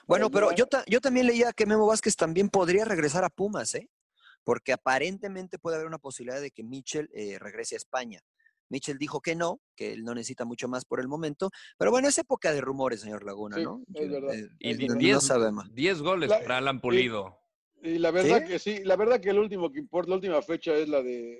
[0.08, 3.76] Bueno, pero yo, ta- yo también leía que Memo Vázquez también podría regresar a Pumas,
[3.76, 3.90] ¿eh?
[4.44, 8.20] Porque aparentemente puede haber una posibilidad de que Mitchell eh, regrese a España.
[8.76, 12.10] Mitchell dijo que no, que él no necesita mucho más por el momento, pero bueno,
[12.10, 13.82] es época de rumores, señor Laguna, Sí, ¿no?
[13.94, 14.36] es verdad.
[14.36, 14.96] eh, Y Es di- verdad.
[14.96, 15.74] no 10 sabemos.
[15.74, 17.40] 10 goles La- para Alan Pulido.
[17.82, 18.48] Y la verdad ¿Sí?
[18.52, 21.40] que sí, la verdad que el último que importa, la última fecha es la de,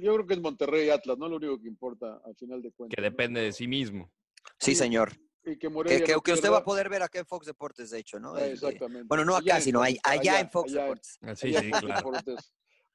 [0.00, 2.94] yo creo que es Monterrey Atlas, no lo único que importa al final de cuentas.
[2.94, 3.10] que ¿no?
[3.10, 4.12] depende de sí mismo.
[4.60, 5.12] Sí, Sí, señor.
[5.44, 7.98] Y que Que, que- que usted va a poder ver acá en Fox Deportes, de
[7.98, 8.34] hecho, ¿no?
[8.34, 9.06] De- Exactamente.
[9.08, 11.18] bueno, no acá, sino allá en Fox allá Deportes.
[11.22, 12.12] Ah, Sí, allá sí, claro.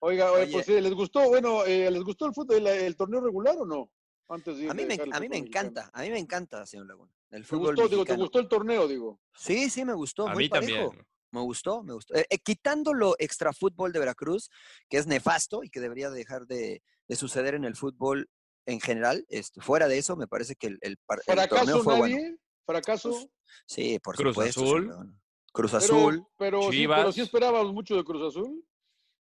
[0.05, 0.51] Oiga, oye, Oye.
[0.51, 1.29] pues sí, ¿les gustó?
[1.29, 3.89] Bueno, eh, ¿les gustó el fútbol, el, el torneo regular o no?
[4.27, 6.87] Antes de ir A mí, me, a mí me encanta, a mí me encanta, señor
[6.87, 7.11] Laguna.
[7.31, 8.19] El ¿Te gustó, digo, ¿te mexicano.
[8.23, 9.21] gustó el torneo, digo?
[9.33, 10.27] Sí, sí, me gustó.
[10.27, 10.87] A muy mí parejo.
[10.89, 11.07] también.
[11.31, 12.15] Me gustó, me gustó.
[12.15, 14.49] Eh, eh, quitando lo extra fútbol de Veracruz,
[14.89, 18.29] que es nefasto y que debería dejar de, de suceder en el fútbol
[18.65, 22.15] en general, este, fuera de eso, me parece que el, el, torneo ¿Fracaso fue nadie?
[22.19, 22.37] bueno.
[22.65, 23.09] ¿Fracaso?
[23.11, 23.27] Pues,
[23.67, 24.61] Sí, por Cruz supuesto.
[24.63, 24.93] Azul.
[25.51, 26.25] Cruz pero, Azul.
[26.37, 27.15] pero, sí, pero Chivas.
[27.15, 28.63] sí esperábamos mucho de Cruz Azul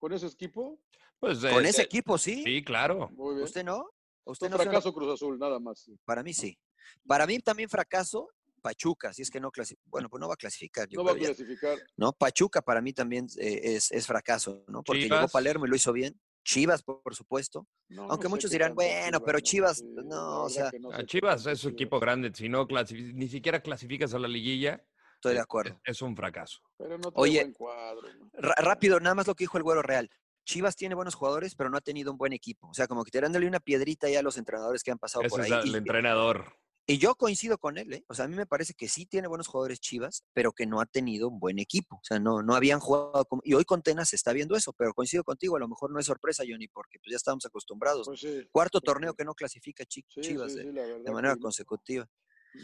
[0.00, 0.80] con ese equipo.
[1.20, 2.42] Pues, Con eh, ese eh, equipo, sí.
[2.42, 3.08] Sí, claro.
[3.10, 3.44] Muy bien.
[3.44, 3.88] ¿Usted no?
[4.24, 5.80] ¿Usted Un no suena- fracaso Cruz Azul, nada más.
[5.80, 5.96] sí.
[6.04, 6.58] Para mí sí.
[7.06, 8.28] Para mí también fracaso
[8.62, 9.82] Pachuca, si es que no clasifica.
[9.90, 10.88] Bueno, pues no va a clasificar.
[10.88, 11.78] Yo No va a ya, clasificar.
[11.96, 12.12] ¿no?
[12.12, 14.82] Pachuca para mí también eh, es, es fracaso, ¿no?
[14.82, 15.32] Porque llegó Chivas.
[15.32, 16.18] Palermo y lo hizo bien.
[16.42, 17.66] Chivas, por, por supuesto.
[17.88, 19.40] No, Aunque no sé muchos dirán, bueno, pero.
[19.40, 21.72] Chivas, Sí, no, o sea, que no sé A qué Chivas es su Chivas.
[21.74, 22.32] equipo grande.
[22.34, 24.82] Si no ni siquiera clasificas a la liguilla,
[25.20, 25.80] estoy de es- acuerdo.
[25.84, 26.58] Es, es un fracaso.
[26.78, 28.08] Pero no Oye, buen cuadro.
[28.32, 30.08] rápido, nada más lo que dijo el Güero Real.
[30.44, 32.68] Chivas tiene buenos jugadores, pero no ha tenido un buen equipo.
[32.68, 35.30] O sea, como que tirándole una piedrita ya a los entrenadores que han pasado Ese
[35.30, 35.60] por es ahí.
[35.68, 36.54] el Y- entrenador.
[36.86, 38.04] Y yo coincido con él, ¿eh?
[38.08, 40.80] O sea, a mí me parece que sí tiene buenos jugadores Chivas, pero que no
[40.80, 41.96] ha tenido un buen equipo.
[41.96, 43.42] O sea, no, no habían jugado como...
[43.44, 46.00] Y hoy con Tena se está viendo eso, pero coincido contigo, a lo mejor no
[46.00, 48.06] es sorpresa, Johnny, porque pues ya estábamos acostumbrados.
[48.08, 49.16] Pues sí, Cuarto pues torneo sí.
[49.18, 52.08] que no clasifica Chivas sí, de, manera consecutiva.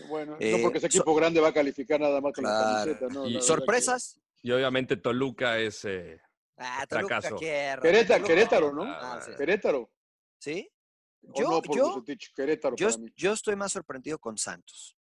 [0.09, 2.84] Bueno, Eh, no porque ese so- equipo grande va a calificar nada más con la
[2.84, 3.09] camiseta, ¿no?
[3.09, 4.20] Y- La verdad que- ¿Sorpresas?
[4.43, 5.84] Y obviamente Toluca es...
[5.84, 6.20] eh,
[6.59, 7.37] Ah, Toluca, Fracaso.
[7.37, 8.26] Querétaro, Toluca.
[8.26, 8.82] Querétaro, ¿no?
[8.84, 9.32] Ah, sí.
[9.37, 9.91] Querétaro.
[10.39, 10.70] ¿Sí?
[11.34, 14.97] Yo, no, por yo, Bucetich, Querétaro yo, yo estoy más sorprendido con Santos.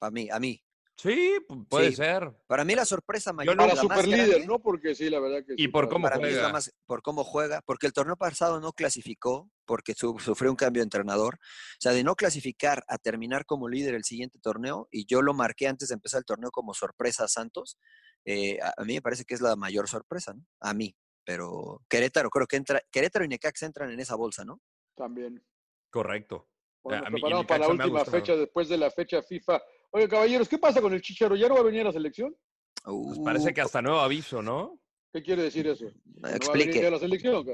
[0.00, 0.62] A mí, a mí.
[0.96, 1.96] Sí, pu- puede Sí.
[1.96, 2.32] ser.
[2.46, 4.62] Para mí la sorpresa mayor Para la más superlíder, grande, ¿no?
[4.62, 6.52] Porque sí, la verdad que Y sí, por para- cómo para mí es la juega.
[6.54, 10.80] más por cómo juega, porque el torneo pasado no clasificó, porque su- sufrió un cambio
[10.80, 11.34] de entrenador.
[11.34, 15.34] O sea, de no clasificar a terminar como líder el siguiente torneo, y yo lo
[15.34, 17.78] marqué antes de empezar el torneo como sorpresa a Santos,
[18.24, 20.46] eh, a, a mí me parece que es la mayor sorpresa, ¿no?
[20.60, 20.96] A mí.
[21.24, 24.62] Pero Querétaro, creo que entra, Querétaro y Necaxa entran en esa bolsa, ¿no?
[24.94, 25.44] También.
[25.90, 26.48] Correcto.
[26.82, 29.60] Bueno, A mí- para la última fecha, después de la fecha FIFA.
[29.96, 31.36] Oye, caballeros, ¿qué pasa con el Chicharo?
[31.36, 32.36] ¿Ya no va a venir a la selección?
[32.84, 34.78] Pues parece que hasta nuevo aviso, ¿no?
[35.10, 35.86] ¿Qué quiere decir eso?
[36.04, 37.46] ¿No va a venir a la selección?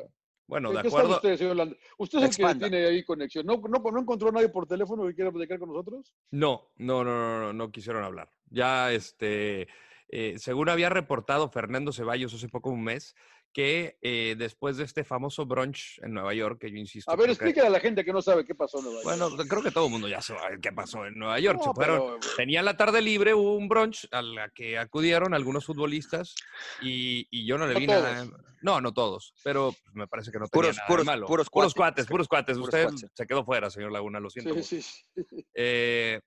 [0.48, 1.14] Bueno, ¿En de acuerdo.
[1.14, 2.66] usted, señor Land- Usted es el Expanda.
[2.66, 3.46] que tiene ahí conexión.
[3.46, 6.12] ¿No, no, no encontró a nadie por teléfono que quiera platicar con nosotros?
[6.32, 8.28] No, no, no, no, no, no quisieron hablar.
[8.50, 9.68] Ya, este,
[10.08, 13.14] eh, según había reportado Fernando Ceballos hace poco un mes,
[13.52, 17.10] que eh, después de este famoso brunch en Nueva York, que yo insisto.
[17.10, 19.18] A ver, creo que- a la gente que no sabe qué pasó en Nueva York.
[19.30, 21.60] Bueno, creo que todo el mundo ya sabe qué pasó en Nueva York.
[21.64, 26.34] No, pero- Tenían la tarde libre, hubo un brunch a la que acudieron algunos futbolistas
[26.80, 28.24] y, y yo no le No vi nada.
[28.24, 28.40] todos.
[28.62, 31.26] No, no todos, pero me parece que no tenía Puros- nada puros- de malo.
[31.26, 32.06] puros cuates, cuates.
[32.06, 32.54] puros cuates.
[32.56, 33.10] Puros Usted cuates.
[33.12, 34.54] se quedó fuera, señor Laguna, lo siento.
[34.62, 35.46] Sí, sí, sí.
[35.54, 36.20] Eh,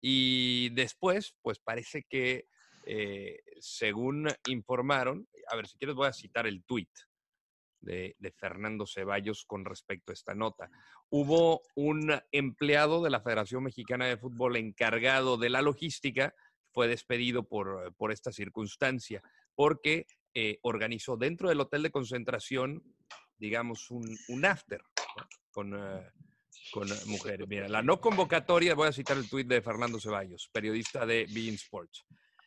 [0.00, 2.46] y después, pues parece que,
[2.86, 6.90] eh, según informaron, a ver, si quieres voy a citar el tuit
[7.84, 10.70] de, Fernando Ceballos con respecto a esta nota.
[11.10, 16.34] Hubo un empleado de la Federación Mexicana de Fútbol encargado de la logística,
[16.72, 19.22] fue despedido por, por esta circunstancia,
[19.54, 22.82] porque eh, organizó dentro del hotel de concentración,
[23.36, 24.82] digamos, un, after
[25.52, 26.10] con, eh,
[26.72, 27.46] con mujeres.
[27.46, 31.54] Mira, la no convocatoria, voy a citar el tuit de Fernando Ceballos, periodista de Bein
[31.54, 32.04] Sports.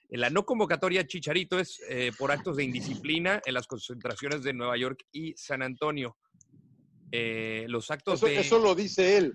[0.09, 4.53] En la no convocatoria Chicharito es eh, por actos de indisciplina en las concentraciones de
[4.53, 6.17] Nueva York y San Antonio.
[7.11, 8.39] Eh, los actos Eso, de...
[8.39, 9.33] eso lo dice él,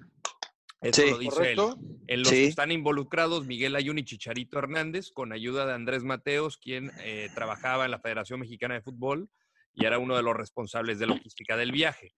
[0.80, 1.10] eso Sí.
[1.10, 1.58] lo dice él.
[2.06, 2.34] En los Sí.
[2.36, 7.28] que están involucrados Miguel Ayun y Chicharito Hernández, con ayuda de Andrés Mateos, quien eh,
[7.34, 9.28] trabajaba en la Federación Mexicana de Fútbol
[9.74, 12.14] y era uno de los responsables de logística del viaje.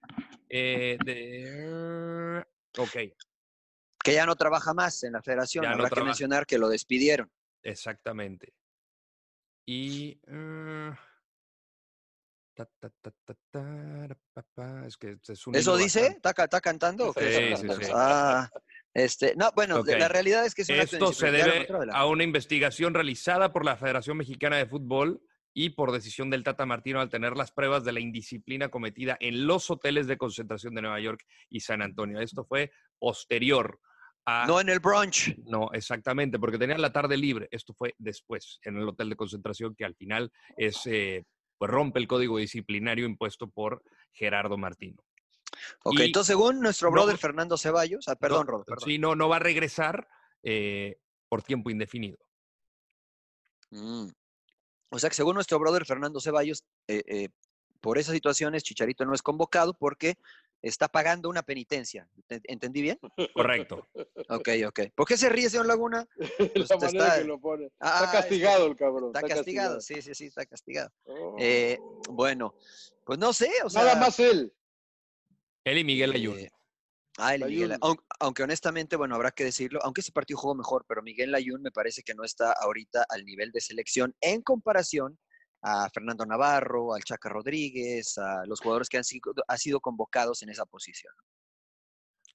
[0.48, 2.44] Eh, de-
[2.78, 3.14] Ok,
[4.02, 5.62] que ya no trabaja más en la federación.
[5.64, 7.30] Ya no Habrá que mencionar que lo despidieron.
[7.64, 8.54] Exactamente.
[9.66, 10.14] Y...
[12.54, 16.00] ta, ta, ta, ta, tara, pa, pa, Es que es un ¿Eso dice?
[16.00, 17.12] bastante- ¿Está, ca- está cantando?
[17.14, 17.90] Sí, sí, sí.
[17.92, 18.48] Ah,
[18.92, 21.86] este, no, bueno, la realidad es que es un acto Esto se debe contra de
[21.86, 25.20] la- a una investigación realizada por la Federación Mexicana de Fútbol
[25.52, 29.46] y por decisión del Tata Martino al tener las pruebas de la indisciplina cometida en
[29.46, 32.20] los hoteles de concentración de Nueva York y San Antonio.
[32.20, 33.80] Esto fue posterior
[34.26, 34.46] a...
[34.46, 35.36] No en el brunch.
[35.46, 37.48] No, exactamente, porque tenían la tarde libre.
[37.50, 41.24] Esto fue después, en el hotel de concentración, que al final es, eh,
[41.58, 45.02] pues rompe el código disciplinario impuesto por Gerardo Martino.
[45.84, 48.88] Ok, Y- entonces según nuestro no- brother Fernando Ceballos, ah, perdón, No, Rodo, perdón.
[48.88, 50.08] Sí, no, no va a regresar
[50.42, 50.96] eh,
[51.28, 52.18] por tiempo indefinido.
[53.70, 54.08] Mm.
[54.90, 57.28] O sea que según nuestro brother Fernando Ceballos, eh,
[57.80, 60.16] por esas situaciones Chicharito no es convocado porque
[60.68, 62.08] está pagando una penitencia.
[62.28, 62.98] ¿Ent- ¿Entendí bien?
[63.34, 63.88] Correcto.
[64.28, 64.80] Ok, ok.
[64.94, 66.06] ¿Por qué se ríe, señor Laguna?
[66.38, 67.70] Pues la te manera está- que lo pone.
[67.80, 69.12] Ah, está es que castigado el cabrón.
[69.14, 70.90] Está castigado, sí, sí, sí, está castigado.
[71.04, 71.36] Oh.
[71.38, 71.78] Eh,
[72.10, 72.54] bueno,
[73.04, 73.84] pues no sé, o sea...
[73.84, 74.52] Nada más él.
[75.64, 76.38] Él y Miguel Ayun.
[76.38, 76.50] Eh,
[77.18, 77.54] ah, el Layún.
[77.62, 81.30] Miguel, aun- aunque, honestamente, bueno, habrá que decirlo, aunque ese partido jugó mejor, pero Miguel
[81.32, 85.18] Layún me parece que no está ahorita al nivel de selección en comparación
[85.66, 90.42] a Fernando Navarro, al Chaca Rodríguez, a los jugadores que han sido, ha sido convocados
[90.42, 91.12] en esa posición.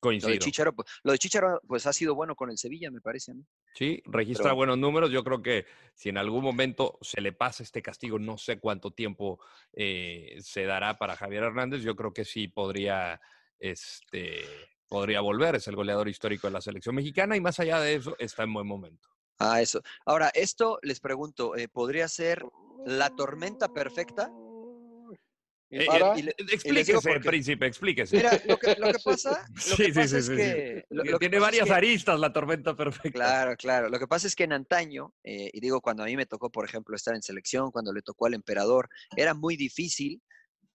[0.01, 0.37] Lo de Coincido.
[0.37, 3.33] Chicharo, pues, lo de Chicharo, pues ha sido bueno con el Sevilla, me parece.
[3.35, 3.45] ¿no?
[3.75, 5.11] Sí, registra Pero- buenos números.
[5.11, 8.91] Yo creo que si en algún momento se le pasa este castigo, no sé cuánto
[8.91, 9.39] tiempo
[9.73, 11.81] eh, se dará para Javier Hernández.
[11.83, 13.19] Yo creo que sí podría,
[13.59, 14.45] este,
[14.87, 15.55] podría volver.
[15.55, 18.53] Es el goleador histórico de la selección mexicana y más allá de eso, está en
[18.53, 19.09] buen momento.
[19.39, 19.81] Ah, eso.
[20.05, 22.43] Ahora, esto les pregunto, eh, ¿podría ser
[22.85, 24.29] la tormenta perfecta?
[25.71, 28.17] Eh, eh, y le- explíquese, príncipe, explíquese.
[28.17, 30.37] Mira, lo que, lo que pasa, lo Sí, que sí, pasa sí, es sí, sí.
[30.37, 30.85] que...
[30.89, 33.11] lo- Tiene varias que- aristas la tormenta perfecta.
[33.11, 33.87] Claro, claro.
[33.89, 36.49] Lo que pasa es que en antaño, eh, y digo, cuando a mí me tocó,
[36.51, 40.21] por ejemplo, estar en selección, cuando le tocó al emperador, era muy difícil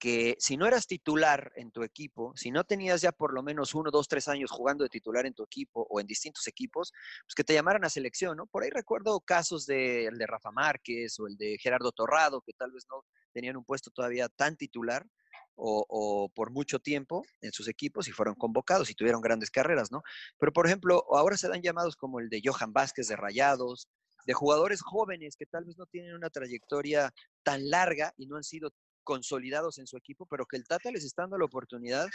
[0.04, 3.74] que si no eras titular en tu equipo, si no tenías ya por lo menos
[3.74, 6.92] uno, dos, tres años jugando de titular en tu equipo o en distintos equipos,
[7.24, 8.44] pues que te llamaran a selección, ¿no?
[8.44, 12.70] Por ahí recuerdo casos de, de Rafa Márquez o el de Gerardo Torrado, que tal
[12.70, 13.02] vez no
[13.32, 15.06] tenían un puesto todavía tan titular
[15.54, 19.90] o, o por mucho tiempo en sus equipos y fueron convocados y tuvieron grandes carreras,
[19.90, 20.02] ¿no?
[20.38, 23.88] Pero, por ejemplo, ahora se dan llamados como el de Johan Vázquez de Rayados,
[24.26, 27.10] de jugadores jóvenes que tal vez no tienen una trayectoria
[27.42, 28.70] tan larga y no han sido
[29.04, 32.08] consolidados en su equipo, pero que el Tata les está dando la oportunidad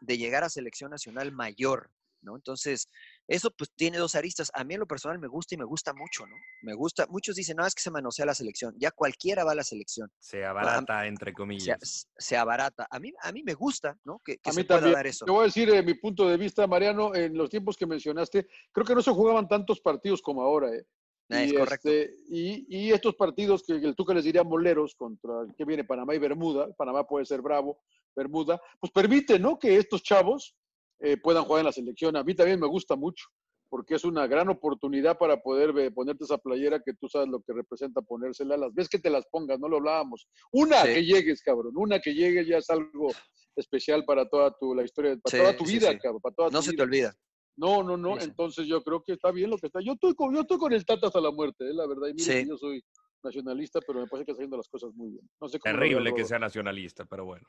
[0.00, 1.90] de llegar a selección nacional mayor,
[2.22, 2.34] ¿no?
[2.36, 2.88] Entonces,
[3.28, 4.50] eso pues tiene dos aristas.
[4.54, 6.34] A mí en lo personal me gusta y me gusta mucho, ¿no?
[6.62, 9.54] Me gusta, muchos dicen, no, es que se manosea la selección, ya cualquiera va a
[9.54, 12.08] la selección, Se abarata, entre se, comillas.
[12.16, 12.86] se abarata.
[12.90, 14.20] A mí, a mí me gusta, ¿no?
[14.24, 14.94] Que, que A se mí pueda también.
[14.96, 15.24] dar eso.
[15.24, 18.46] Te voy a decir eh, mi punto de vista, Mariano, en los tiempos que mencionaste,
[18.72, 20.68] creo que no se jugaban tantos partidos como ahora.
[20.74, 20.84] eh.
[21.28, 21.88] Ah, es y, correcto.
[21.88, 26.14] este, y, y estos partidos que el Tuca les diría moleros contra que viene Panamá
[26.14, 27.78] y Bermuda, Panamá puede ser bravo,
[28.14, 29.58] Bermuda, pues permite, ¿no?
[29.58, 30.54] Que estos chavos
[31.00, 32.16] eh, puedan jugar en la selección.
[32.16, 33.26] A mí también me gusta mucho,
[33.68, 37.40] porque es una gran oportunidad para poder eh, ponerte esa playera que tú sabes lo
[37.42, 38.56] que representa ponérsela.
[38.56, 40.28] Las veces que te las pongas, no lo hablábamos.
[40.52, 40.94] Una Sí.
[40.94, 43.08] que llegues, cabrón, una que llegue ya es algo
[43.56, 45.98] especial para toda tu, la historia, para Sí, toda tu vida, sí.
[45.98, 46.84] cabrón, para toda No tu se te vida.
[46.84, 47.14] olvida.
[47.56, 48.18] No, no, no.
[48.20, 49.80] Entonces yo creo que está bien lo que está.
[49.80, 52.08] Yo estoy con, yo estoy con el Tata hasta la muerte, eh, la verdad.
[52.08, 52.32] Y mire Sí.
[52.44, 52.84] que yo soy
[53.22, 55.28] nacionalista, pero me parece que está haciendo las cosas muy bien.
[55.40, 57.48] No sé cómo Terrible que sea nacionalista, pero bueno.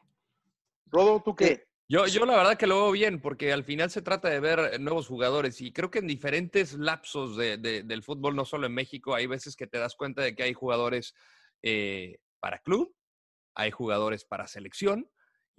[0.87, 1.65] Rodo, ¿tú qué?
[1.89, 4.59] Yo, yo la verdad que lo veo bien, porque al final se trata de ver
[4.73, 8.67] eh, nuevos jugadores y creo que en diferentes lapsos de- de- del fútbol, no solo
[8.67, 11.13] en México, hay veces que te das cuenta de que hay jugadores
[11.63, 12.93] eh, para club,
[13.55, 15.09] hay jugadores para selección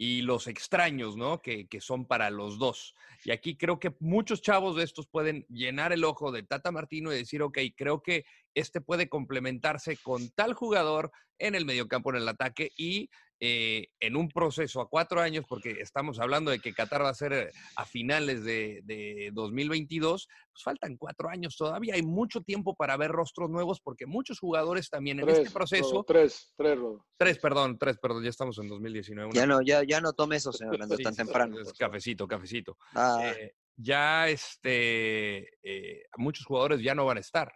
[0.00, 1.42] y los extraños, ¿no?
[1.42, 2.94] Que, que son para los dos.
[3.24, 7.12] Y aquí creo que muchos chavos de estos pueden llenar el ojo de Tata Martino
[7.12, 8.24] y decir, ok, creo que
[8.54, 13.10] este puede complementarse con tal jugador en el mediocampo, en el ataque y
[13.40, 17.14] eh, en un proceso a cuatro años, porque estamos hablando de que Qatar va a
[17.14, 21.94] ser eh, a finales de, de 2022, pues faltan cuatro años todavía.
[21.94, 25.90] Hay mucho tiempo para ver rostros nuevos, porque muchos jugadores también en Tres, este proceso,
[25.92, 27.06] Rodo, tres, tres, Rodo.
[27.16, 29.30] tres, perdón, tres, perdón, ya estamos en 2019.
[29.34, 31.56] Ya una- no, ya, ya no tome eso, señor Orlando, Sí, tan temprano.
[31.78, 32.76] cafecito, cafecito.
[32.94, 37.52] Ah, Eh, ya este, eh, muchos jugadores ya no van a estar,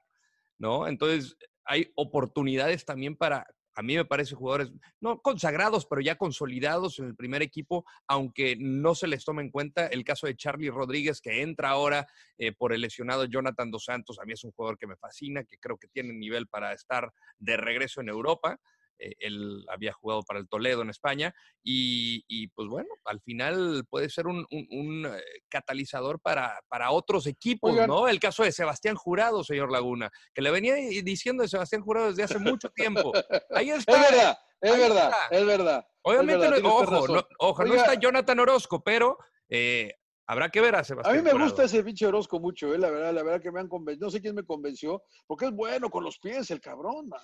[0.58, 0.86] ¿no?
[0.86, 4.70] Entonces, hay oportunidades también para, a mí me parece, jugadores
[5.00, 9.50] no consagrados, pero ya consolidados en el primer equipo, aunque no se les tome en
[9.50, 12.06] cuenta el caso de Charlie Rodríguez, que entra ahora
[12.38, 14.18] eh, por el lesionado Jonathan Dos Santos.
[14.18, 17.12] A mí es un jugador que me fascina, que creo que tiene nivel para estar
[17.38, 18.58] de regreso en Europa.
[18.98, 23.84] Eh, él había jugado para el Toledo en España y, y, pues bueno, al final
[23.90, 27.88] puede ser un, un- un, eh, catalizador para, para otros equipos, Oigan.
[27.88, 28.08] ¿no?
[28.08, 32.08] El caso de Sebastián Jurado, señor Laguna, que le venía di- diciendo de Sebastián Jurado
[32.08, 33.12] desde hace mucho tiempo.
[33.50, 34.00] Ahí Es está.
[34.00, 35.36] verdad, es verdad, está.
[35.36, 35.86] es verdad.
[36.02, 39.16] Obviamente, es verdad, no- ojo, no, ojo, no está Jonathan Orozco, pero
[39.48, 39.92] eh,
[40.26, 41.48] habrá que ver a A Sebastián mí me Jurado.
[41.50, 44.06] gusta ese pinche Orozco mucho, eh, la verdad, la verdad que me han convencido.
[44.06, 47.08] No sé quién me convenció, porque es bueno con los pies el cabrón.
[47.08, 47.20] man.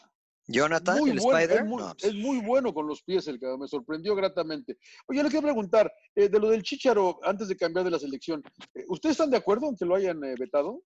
[0.49, 1.63] Jonathan, muy el bueno, Spider.
[1.63, 4.79] Es muy, no, pues, es muy bueno con los pies el cabrón, me sorprendió gratamente.
[5.07, 8.43] Oye, le quiero preguntar, eh, de lo del Chicharo, antes de cambiar de la selección,
[8.75, 10.83] eh, ¿ustedes están de acuerdo en que lo hayan eh, vetado?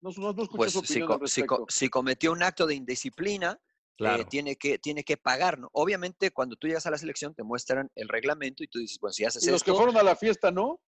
[0.00, 1.66] No, no, no pues su si, opinión co- al si co- respecto.
[1.68, 3.62] si cometió un acto de indisciplina, eh,
[3.96, 4.26] Claro.
[4.28, 5.68] tiene, que, tiene que pagar, ¿no?
[5.72, 9.12] Obviamente, cuando tú llegas a la selección, te muestran el reglamento y tú dices, bueno,
[9.12, 10.80] si haces Y los que fueron a la fiesta, ¿no?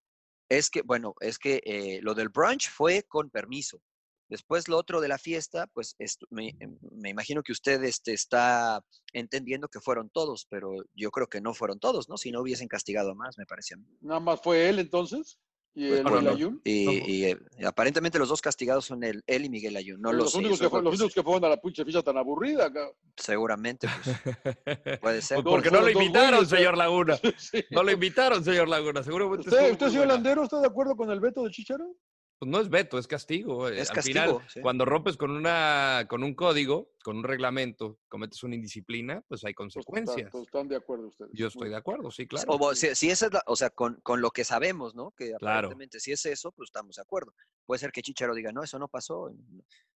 [0.48, 3.80] es que, bueno, es que eh, lo del brunch fue con permiso.
[4.28, 8.12] Después lo otro de la fiesta, pues esto- me, em, me imagino que usted este,
[8.12, 12.16] está entendiendo que fueron todos, pero yo creo que no fueron todos, ¿no?
[12.16, 13.86] Si no hubiesen castigado a más, me parece a mí.
[14.00, 15.38] Nada más fue él entonces.
[15.78, 16.28] Y Pues, el.
[16.28, 16.60] Ayun.
[16.64, 20.34] Y, y, eh, aparentemente los dos castigados son el, él y Miguel Ayun, no los,
[20.34, 22.72] únicos que, fue- los únicos que fueron a la pinche fiesta tan aburrida.
[22.72, 22.94] cabrón.
[23.14, 24.16] Seguramente, pues,
[25.02, 25.44] puede ser.
[25.44, 27.18] Porque no lo invitaron, güeyes, señor Laguna.
[27.38, 27.62] Sí.
[27.70, 29.02] No lo invitaron, señor Laguna.
[29.02, 30.06] Seguramente ¿Usted, usted señor.
[30.06, 31.94] Landero, está de acuerdo con el veto de Chicharo?
[32.38, 33.66] Pues no es veto, es castigo.
[33.68, 34.60] Es Al castigo, final, sí.
[34.60, 39.54] cuando rompes con una con un código, con un reglamento, cometes una indisciplina, pues hay
[39.54, 40.18] Pues, consecuencias.
[40.18, 41.30] está- pues, están de acuerdo ustedes.
[41.32, 42.46] Yo estoy de acuerdo, sí, claro.
[42.52, 45.12] O, si, si esa es la- o sea, con, con lo que sabemos, ¿no?
[45.12, 45.68] Que Claro.
[45.68, 47.32] aparentemente si es eso, pues estamos de acuerdo.
[47.64, 49.32] Puede ser que Chicharo diga, no, eso no pasó.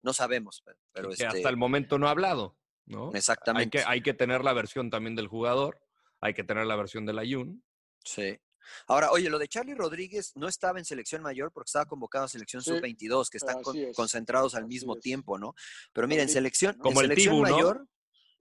[0.03, 0.63] No, sabemos,
[0.93, 3.09] pero, este, hasta el momento no ha hablado, ¿no?
[3.13, 3.79] Hay exactamente.
[3.79, 5.81] que, hay que tener la versión también del jugador,
[6.21, 7.65] hay que tener la versión del Ayun.
[8.05, 8.39] Sí.
[8.87, 12.29] Ahora, oye, lo de Charlie Rodríguez no estaba en selección mayor porque estaba convocado a
[12.29, 15.03] selección Sí, sub-22, que están con- así es, concentrados al así mismo es.
[15.03, 15.55] tiempo, ¿no?
[15.93, 16.77] Pero mira, en selección.
[16.79, 17.51] Como en el selección Tibu, ¿no?
[17.57, 17.87] mayor,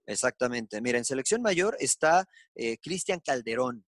[0.06, 0.80] exactamente.
[0.80, 3.84] Mira, en selección mayor está eh, Cristian Calderón,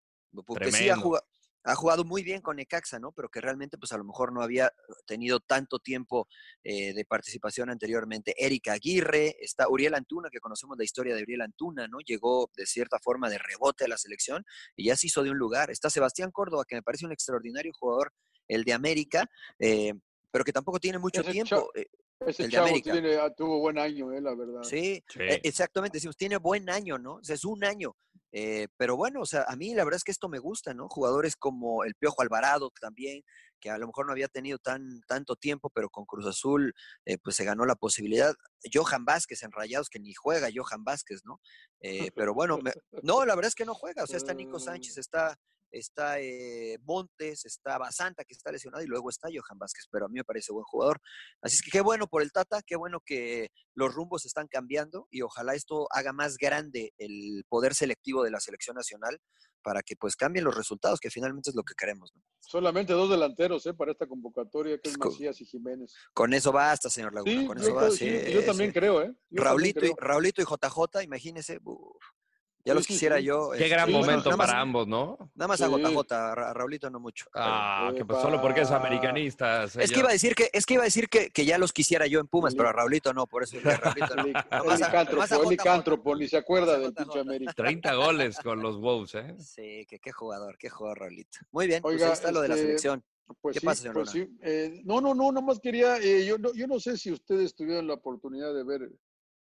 [0.47, 1.27] porque sí ha jugado,
[1.71, 3.13] ha jugado muy bien con Necaxa, ¿no?
[3.13, 4.73] Pero que realmente, pues a lo mejor no había
[5.07, 6.27] tenido tanto tiempo
[6.65, 8.35] eh, de participación anteriormente.
[8.39, 11.99] Erika Aguirre, está Uriel Antuna, que conocemos la historia de Uriel Antuna, ¿no?
[12.01, 14.45] Llegó de cierta forma de rebote a la selección
[14.77, 15.71] y ya se hizo de un lugar.
[15.71, 18.13] Está Sebastián Córdoba, que me parece un extraordinario jugador,
[18.49, 19.27] el de América,
[19.59, 19.93] eh,
[20.31, 21.71] pero que tampoco tiene mucho Ese tiempo.
[21.75, 21.87] eh,
[22.27, 22.93] Ese el de chavo América.
[22.93, 24.63] tiene- ah, tuvo buen año, eh, la verdad.
[24.63, 25.21] Sí, Sí.
[25.21, 27.17] eh, exactamente, decimos, tiene buen año, ¿no?
[27.17, 27.95] O sea, es un año.
[28.33, 30.89] Eh, pero bueno, o sea, a mí la verdad es que esto me gusta, ¿no?
[30.89, 33.23] Jugadores como el Piojo Alvarado también,
[33.61, 36.75] que a lo mejor no había tenido tan, tanto tiempo, pero con Cruz Azul,
[37.05, 38.35] eh, pues se ganó la posibilidad.
[38.73, 41.41] Johan Vázquez en Rayados, que ni juega Johan Vázquez, ¿no?
[41.81, 42.73] Eh, pero bueno, me-
[43.03, 44.05] no, la verdad es que no juega.
[44.05, 45.37] O sea, está Nico Sánchez, está,
[45.71, 50.09] está eh, Montes, está Basanta, que está lesionado, y luego está Johan Vázquez, pero a
[50.09, 51.01] mí me parece buen jugador.
[51.43, 55.07] Así es que qué bueno por el Tata, qué bueno que los rumbos están cambiando
[55.11, 59.19] y ojalá esto haga más grande el poder selectivo de la selección nacional
[59.63, 62.11] para que pues cambien los resultados, que finalmente es lo que queremos.
[62.15, 62.23] ¿no?
[62.41, 65.93] Solamente dos delanteros, eh, para esta convocatoria, que es Macías y Jiménez.
[66.15, 67.97] Con eso basta, señor Laguna, Sí, con yo, eso creo- basta.
[67.99, 69.07] sí, yo también creo, ¿eh?
[69.31, 69.93] Yo también Raulito, y.
[69.99, 71.97] Raulito y JJ, imagínese, uf,
[72.69, 73.51] ya los quisiera yo.
[73.51, 75.19] Qué este, gran bueno, momento más- para ambos, ¿no?
[75.35, 75.73] Nada más a Sí.
[75.73, 77.27] JJ, a Ra- a Raulito no mucho.
[77.35, 79.65] Ah, que pues solo porque es americanista.
[79.65, 81.73] Es que iba a decir que, es que iba a decir que, que ya los
[81.73, 82.57] quisiera yo en Pumas, Sí.
[82.57, 84.25] pero a Raulito no, por eso dije a Raulito no.
[84.27, 84.81] El, Nomás
[85.33, 87.53] el a- licántropo, ni se acuerda del pinche América.
[87.55, 89.35] 30 goles con los Wolves, ¿eh?
[89.39, 91.39] Sí, que qué jugador, qué jugador Raulito.
[91.53, 93.05] Muy bien, pues Oiga, ahí está lo de la este, selección.
[93.43, 94.27] Pues ¿Qué sí, pasa, señor pues sí.
[94.41, 97.87] Eh, no, no, no, nomás quería, eh, yo, no, yo no sé si ustedes tuvieron
[97.87, 98.89] la oportunidad de ver,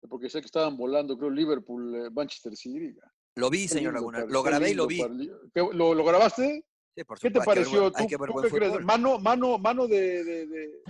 [0.09, 2.95] porque sé que estaban volando, creo, Liverpool, eh, Manchester City.
[3.35, 4.25] Lo vi, señor Laguna.
[4.27, 4.99] Lo grabé y lo vi.
[5.01, 5.11] par-
[5.55, 6.65] ¿Qué- ¿Lo, lo grabaste?
[6.95, 7.85] Sí, por ¿Qué te supuesto, hay que ver pareció?
[7.99, 8.85] Hay ¿Tú, que ver tú buen qué crees?
[8.85, 10.25] Mano, mano, mano de...
[10.25, 10.83] de, de-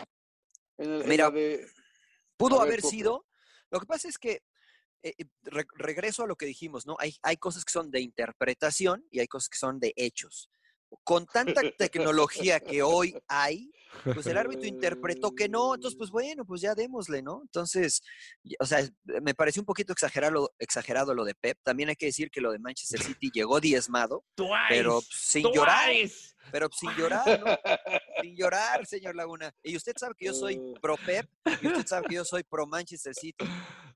[0.78, 1.66] en el- en Mira, de-
[2.36, 3.26] Pudo ver, haber sido.
[3.70, 4.42] Lo que pasa es que,
[5.02, 6.96] eh, eh, re- regreso a lo que dijimos, ¿no?
[6.98, 10.50] Hay, hay cosas que son de interpretación y hay cosas que son de hechos.
[11.04, 13.70] Con tanta tecnología que hoy hay,
[14.04, 17.40] pues el árbitro interpretó que no, entonces pues bueno, pues ya démosle, ¿no?
[17.42, 18.02] Entonces,
[18.58, 18.86] o sea,
[19.22, 21.58] me pareció un poquito exagerado, exagerado lo de Pep.
[21.62, 24.24] También hay que decir que lo de Manchester City llegó diezmado,
[24.68, 25.90] pero sin llorar,
[26.50, 27.56] pero sin llorar, ¿no?
[28.22, 29.52] Sin llorar, señor Laguna.
[29.62, 30.74] Y usted sabe que yo soy Eh.
[30.82, 31.28] pro Pep
[31.62, 33.44] y usted sabe que yo soy pro Manchester City.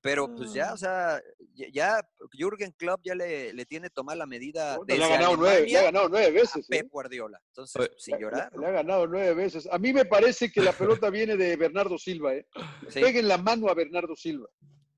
[0.03, 1.21] Pero pues ya, o sea,
[1.55, 2.01] ya,
[2.33, 5.79] Jürgen Klopp ya le, le tiene tomar la medida Puta, le, ha ganado nueve, le
[5.79, 6.65] ha ganado nueve veces.
[6.65, 6.69] ¿eh?
[6.71, 7.39] Pep Guardiola.
[7.49, 8.51] Entonces, Oye, sin llorar.
[8.57, 9.69] Le, ha ganado nueve veces.
[9.71, 12.47] A mí me parece que la pelota viene de Bernardo Silva, ¿eh?
[12.89, 13.01] Sí.
[13.01, 14.49] Pegue en la mano a Bernardo Silva.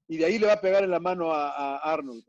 [0.07, 2.25] Y de ahí le va a pegar en la mano a, a Arnold.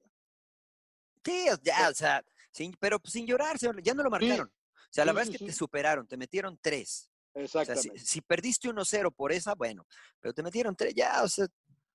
[1.24, 4.48] Sí, ya, o sea, sin, pero pues, sin llorar, señor, ya no lo marcaron.
[4.48, 7.10] O sea, la Sí, verdad sí, es que te superaron, te metieron tres.
[7.36, 8.06] O sea, si, Exactamente.
[8.06, 9.88] si perdiste 1-0 por esa, bueno,
[10.20, 11.48] pero te metieron tres, ya, o sea,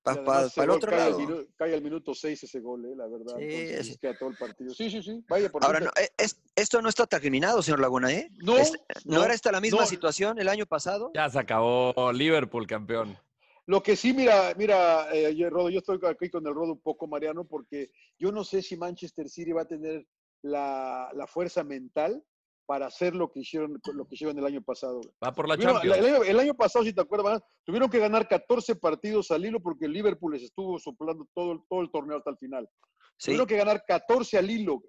[0.03, 1.19] para el otro cae al lado.
[1.19, 2.95] minu- cae al minuto seis ese gol, ¿eh?
[2.95, 3.35] la verdad.
[3.37, 3.91] Sí, Entonces, sí.
[3.93, 4.73] es que a todo el partido.
[4.73, 5.23] Sí, sí, sí.
[5.27, 8.29] Vaya por Ahora, no, eh, es- esto no está terminado, señor Laguna, ¿eh?
[8.37, 8.71] No, Es-
[9.05, 9.85] ¿No, no, era esta la misma no.
[9.87, 11.11] situación el año pasado?
[11.13, 13.17] Ya se acabó Liverpool, campeón.
[13.65, 16.81] Lo que sí, mira, mira, eh, yo, Rodo, yo estoy aquí con el Rodo un
[16.81, 20.07] poco, Mariano, porque yo no sé si Manchester City va a tener
[20.41, 22.23] la, la fuerza mental
[22.69, 25.01] para hacer lo que hicieron, lo que hicieron el año pasado.
[25.25, 25.97] Va por la Tuvieron- Champions.
[25.97, 29.59] el, año, el año pasado, si te acuerdas, tuvieron que ganar 14 partidos al hilo
[29.59, 32.69] porque el Liverpool les estuvo soplando todo, el- todo el torneo hasta el final.
[33.17, 33.25] Sí.
[33.31, 34.83] Tuvieron que ganar 14 al hilo.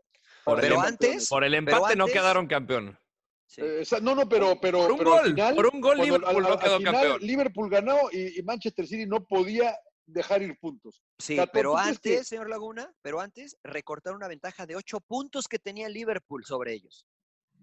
[0.45, 1.29] Por Pero antes- campeones.
[1.31, 2.99] Por el empate no quedaron campeón.
[3.47, 3.63] Sí.
[3.65, 6.03] Eh, no, no, pero, pero, Por un pero al gol, final, por un gol cuando
[6.03, 7.21] al- Liverpool al- no quedó al final, campeón.
[7.23, 9.75] Liverpool ganó y, y Manchester City no podía
[10.05, 11.03] dejar ir puntos.
[11.19, 14.77] Sí, 14, pero ¿tú crees antes, que- señor Laguna, pero antes recortaron una ventaja de
[14.77, 17.07] 8 puntos que tenía Liverpool sobre ellos.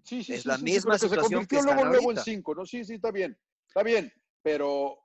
[0.04, 2.10] Sí, sí, Es sí, la sí, misma pero que se situación que convirtió luego, luego
[2.12, 2.64] en cinco, ¿no?
[2.66, 4.98] Sí, sí, está bien, está bien, pero,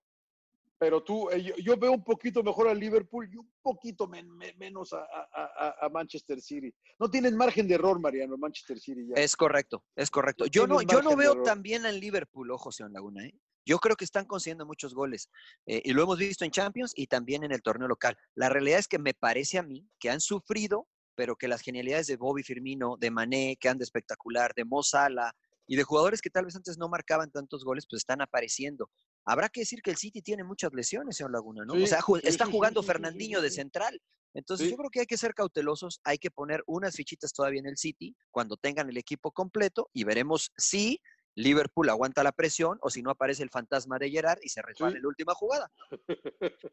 [0.77, 4.29] pero tú, eh, yo, yo veo un poquito mejor al Liverpool y un poquito men-
[4.29, 6.73] me- menos a, a- a- a Manchester City.
[6.99, 9.15] No tienen margen de error, Mariano, Manchester City ya.
[9.21, 10.45] Es correcto, es correcto.
[10.47, 13.25] Yo no, yo no veo tan bien al Liverpool, ojo, señor Laguna.
[13.25, 13.33] ¿eh?
[13.65, 15.29] Yo creo que están consiguiendo muchos goles.
[15.65, 18.17] eh, y lo hemos visto en Champions y también en el torneo local.
[18.35, 22.07] La realidad es que me parece a mí que han sufrido, pero que las genialidades
[22.07, 25.31] de Bobby Firmino, de Mané, que anda espectacular, de Mo Salah,
[25.65, 28.89] y de jugadores que tal vez antes no marcaban tantos goles, pues están apareciendo.
[29.25, 31.75] Habrá que decir que el City tiene muchas lesiones, señor Laguna, ¿no?
[31.75, 34.01] Sí, o sea, ju- sí, está jugando sí, Fernandinho de central.
[34.33, 37.67] Entonces yo creo que hay que ser cautelosos, hay que poner unas fichitas todavía en
[37.67, 40.99] el City cuando tengan el equipo completo y veremos si
[41.35, 44.91] Liverpool aguanta la presión o si no aparece el fantasma de Gerard y se resbala
[44.91, 44.97] Sí.
[44.97, 45.71] en la última jugada.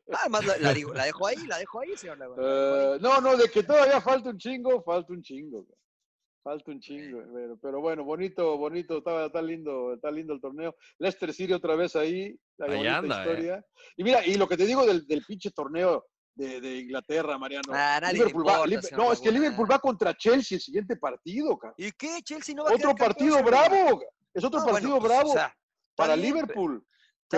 [0.06, 2.40] Nada más la, la digo, la dejo ahí, la dejo ahí, señor dejo ahí.
[2.40, 5.66] Eh, no, no, de que todavía falta un chingo, falta un chingo.
[6.42, 10.74] Falta un chingo, pero, pero bueno, bonito, bonito, está, está lindo, está lindo el torneo.
[10.98, 13.20] Leicester City otra vez ahí, la Ahí bonita anda, eh.
[13.20, 13.66] historia.
[13.96, 17.70] Y mira, y lo que te digo del, del pinche torneo de, de Inglaterra, Mariano.
[17.74, 19.30] Ah, Liverpool va- importa, Liver- señor no, es que.
[19.30, 21.74] Liverpool va contra Chelsea el siguiente partido, cara.
[21.76, 22.22] ¿Y qué?
[22.22, 24.00] Chelsea no va a Otro partido bravo,
[24.34, 25.56] es otro No, partido bueno, pues, bravo o sea,
[25.94, 26.86] para bien, Liverpool.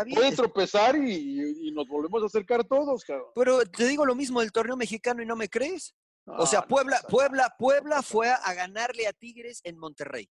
[0.04, 3.28] bien, puede tropezar y, y- y nos volvemos a acercar todos, cabrón.
[3.34, 5.94] Pero te digo lo mismo del torneo mexicano y no me crees.
[6.26, 7.00] O sea, no Puebla.
[7.08, 10.30] Puebla, Puebla fue a, a ganarle a Tigres en Monterrey.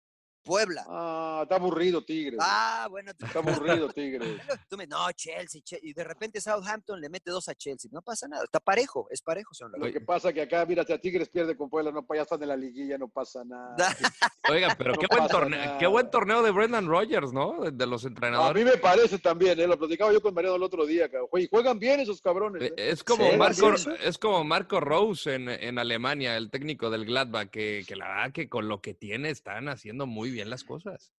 [0.48, 0.84] Puebla.
[0.88, 2.40] Ah, está aburrido, Tigres.
[2.42, 3.12] Ah, bueno.
[3.14, 4.28] tú- Está aburrido, Tigres.
[4.70, 7.90] tú me- no, Chelsea, Che- y de repente Southampton le mete dos a Chelsea.
[7.92, 8.44] No pasa nada.
[8.44, 11.56] Está parejo, es parejo, señor Lo que pasa que acá, mira, si a Tigres pierde
[11.56, 13.76] con Puebla, no, ya están en la liguilla, no pasa nada.
[14.50, 15.78] Oiga, pero No qué, buen torneo, nada.
[15.78, 17.60] qué buen torneo de Brendan Rodgers, ¿no?
[17.60, 18.64] De, de los A entrenadores.
[18.64, 19.66] mí me parece también, ¿eh?
[19.66, 21.28] lo platicaba yo con Mariano el otro día, cabrón.
[21.30, 22.62] Jue- Juegan bien esos cabrones.
[22.62, 22.90] Eh, ¿eh?
[22.90, 27.50] Es como, Sí, Marco, es como Marco Rose en, en Alemania, el técnico del Gladbach,
[27.50, 31.12] que, que la verdad que con lo que tiene están haciendo muy bien las cosas.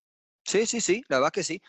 [0.46, 1.62] Sí, sí, sí, la verdad que sí.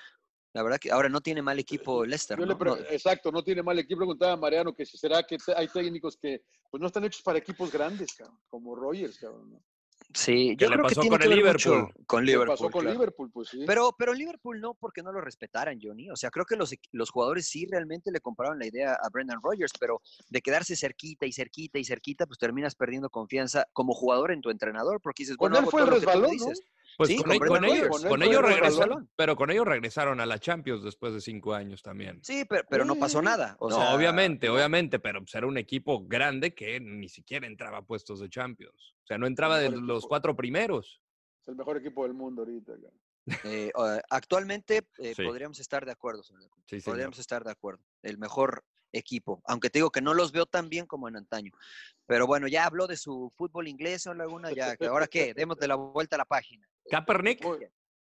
[0.52, 2.38] La verdad que ahora no tiene mal equipo Leicester.
[2.38, 2.76] ¿no?
[2.88, 3.98] Exacto, no tiene mal equipo.
[3.98, 7.38] Preguntaba a Mariano que si será que hay técnicos que pues no están hechos para
[7.38, 9.50] equipos grandes, cabrón, como Rogers, cabrón.
[9.50, 9.62] ¿no?
[10.14, 12.06] sí, ¿Qué yo creo que pasó tiene con que el ver mucho Liverpool?
[12.06, 12.48] con ¿Qué Liverpool.
[12.54, 12.98] pasó con claro.
[12.98, 13.30] Liverpool?
[13.32, 13.64] Pues sí.
[13.66, 16.10] Pero, pero Liverpool no, porque no lo respetaran, Johnny.
[16.10, 19.40] O sea, creo que los, los jugadores sí realmente le compraron la idea a Brendan
[19.42, 24.32] Rodgers, pero de quedarse cerquita y cerquita y cerquita, pues terminas perdiendo confianza como jugador
[24.32, 26.18] en tu entrenador, porque dices, Con bueno, él hago fue el todo lo que tú
[26.18, 26.79] me resbalón, ¿no?
[27.00, 28.04] Pues Sí, con, con e- con ellos.
[28.04, 32.22] Con ellos regresaron, pero con ellos regresaron a la Champions después de cinco años también.
[32.22, 33.56] Sí, pero, pero no pasó nada.
[33.58, 34.52] O no, sea, obviamente, no.
[34.54, 38.96] obviamente, pero pues era un equipo grande que ni siquiera entraba a puestos de Champions.
[39.02, 40.08] O sea, no entraba de los equipo.
[40.08, 41.00] cuatro primeros.
[41.40, 42.74] Es el mejor equipo del mundo ahorita.
[43.44, 45.24] Eh, eh, actualmente eh, Sí.
[45.24, 46.50] podríamos estar de acuerdo, señor.
[46.84, 47.82] podríamos estar de acuerdo.
[48.02, 51.52] El mejor equipo, aunque te digo que no los veo tan bien como en antaño.
[52.06, 55.32] Pero bueno, ya habló de su fútbol inglés, señor Laguna, ya, que ¿ahora qué?
[55.34, 56.68] Démosle la vuelta a la página.
[56.90, 57.44] Kaepernick,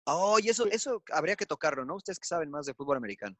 [0.05, 1.95] Oh, y eso, eso habría que tocarlo, ¿no?
[1.95, 3.37] Ustedes que saben más de fútbol americano.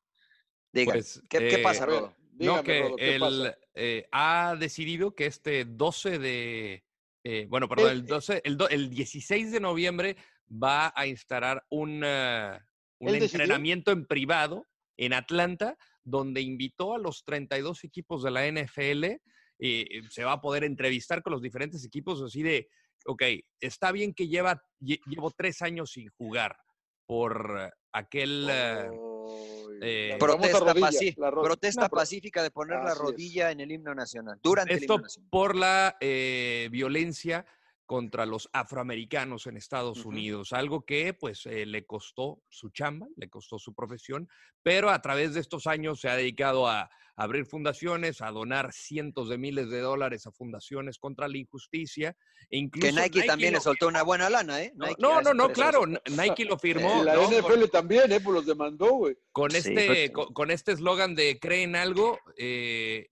[0.72, 2.16] Digan, pues, ¿qué, qué eh, pasa, Rodo?
[2.32, 3.58] dígame, no, que Rodo, ¿qué él pasa?
[3.76, 6.86] eh, ha decidido que este 12 de,
[7.24, 10.16] eh, bueno, perdón, el 12, el, do- el 16 de noviembre
[10.52, 12.60] va a instalar un, eh,
[13.00, 13.44] un ¿Él decidió?
[13.44, 14.66] entrenamiento en privado
[14.98, 19.20] en Atlanta, donde invitó a los 32 equipos de la NFL.
[19.60, 22.68] eh, se va a poder entrevistar con los diferentes equipos así de,
[23.06, 23.22] ok,
[23.62, 26.58] está bien que lleva, lle- llevo tres años sin jugar
[27.06, 28.48] por eh, aquel...
[28.50, 28.90] eh,
[29.82, 32.98] eh, Protesta, rodilla, paci- la ro- protesta No, pero- pacífica de poner la es.
[32.98, 35.30] rodilla en el himno nacional, durante el Esto himno nacional.
[35.30, 37.46] por la eh, violencia
[37.86, 40.06] contra los afroamericanos en Estados.
[40.06, 44.28] Unidos, algo que pues eh, le costó su chamba, le costó su profesión,
[44.62, 49.30] pero a través de estos años se ha dedicado a abrir fundaciones, a donar cientos
[49.30, 52.16] de miles de dólares a fundaciones contra la injusticia.
[52.50, 54.72] E incluso Que Nike, también lo le soltó una buena lana, ¿eh?
[54.76, 57.04] No, Nike no, no, claro, Nike lo firmó.
[57.04, 57.30] la ¿no?
[57.30, 58.20] NFL también, ¿eh?
[58.20, 59.16] Pues los demandó, güey.
[59.32, 63.10] con Sí, este pues, co- con, este eslogan de cree en algo, eh,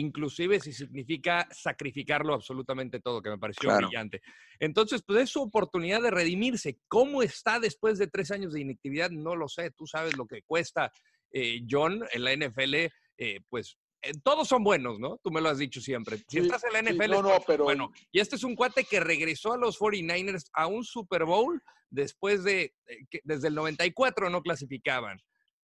[0.00, 3.86] inclusive si significa sacrificarlo absolutamente todo, que me pareció Claro.
[3.88, 4.20] brillante.
[4.60, 6.78] Entonces, pues es su oportunidad de redimirse.
[6.88, 9.10] ¿Cómo está después de tres años de inactividad?
[9.10, 9.70] No lo sé.
[9.72, 10.92] Tú sabes lo que cuesta
[11.32, 12.74] eh, John en la NFL,
[13.18, 15.18] eh, pues eh, todos son buenos, ¿no?
[15.22, 16.16] Tú me lo has dicho siempre.
[16.18, 17.90] Si Sí, estás en la sí, NFL, no, no, pero- bueno.
[18.12, 22.44] Y este es un cuate que regresó a los 49ers a un Super Bowl después
[22.44, 25.20] de eh, que desde el 94 no clasificaban.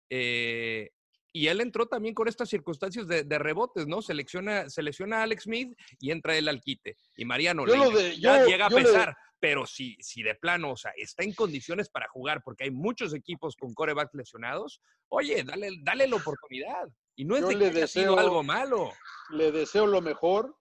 [0.10, 0.90] Eh,
[1.34, 4.02] y él entró también con estas circunstancias de, de rebotes, ¿no?
[4.02, 6.96] Selecciona, selecciona a Alex Smith y entra él al quite.
[7.18, 10.92] Y Mariano Yo de- llega a le- pesar, pero si, si de plano, o sea,
[10.96, 14.80] está en condiciones para jugar, porque hay muchos equipos con corebacks lesionados,
[15.10, 16.88] oye, dale, dale la oportunidad.
[17.16, 18.92] Y no es Yo de le que haya sido deseo- algo malo.
[19.32, 20.56] Le deseo lo mejor.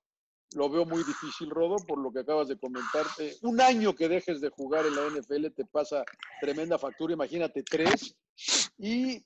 [0.54, 3.06] Lo veo muy difícil, Rodo, por lo que acabas de comentar.
[3.18, 6.04] Eh, un año que dejes de jugar en la NFL te pasa
[6.42, 8.14] tremenda factura, imagínate tres.
[8.76, 9.24] Y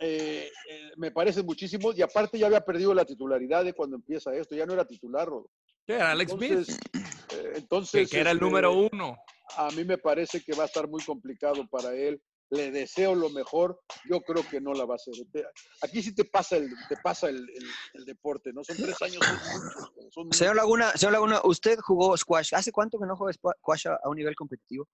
[0.00, 1.92] eh, eh, me parece muchísimo.
[1.92, 4.54] Y aparte ya había perdido la titularidad de cuando empieza esto.
[4.54, 5.50] Ya no era titular, Rodo.
[5.86, 6.86] Sí, era Alex Entonces, Smith,
[7.32, 9.16] eh, que, entonces que era el este, número uno.
[9.56, 12.22] a mí me parece que va a estar muy complicado para él.
[12.50, 13.78] Le deseo lo mejor.
[14.08, 15.12] Yo creo que no la va a hacer.
[15.82, 18.64] Aquí sí te pasa el, te pasa el, el- el deporte, ¿no?
[18.64, 19.22] Son tres años.
[20.10, 22.54] son Señor Laguna, señor Laguna, usted jugó squash.
[22.54, 24.88] ¿Hace cuánto que no juega squa- squash a un nivel competitivo?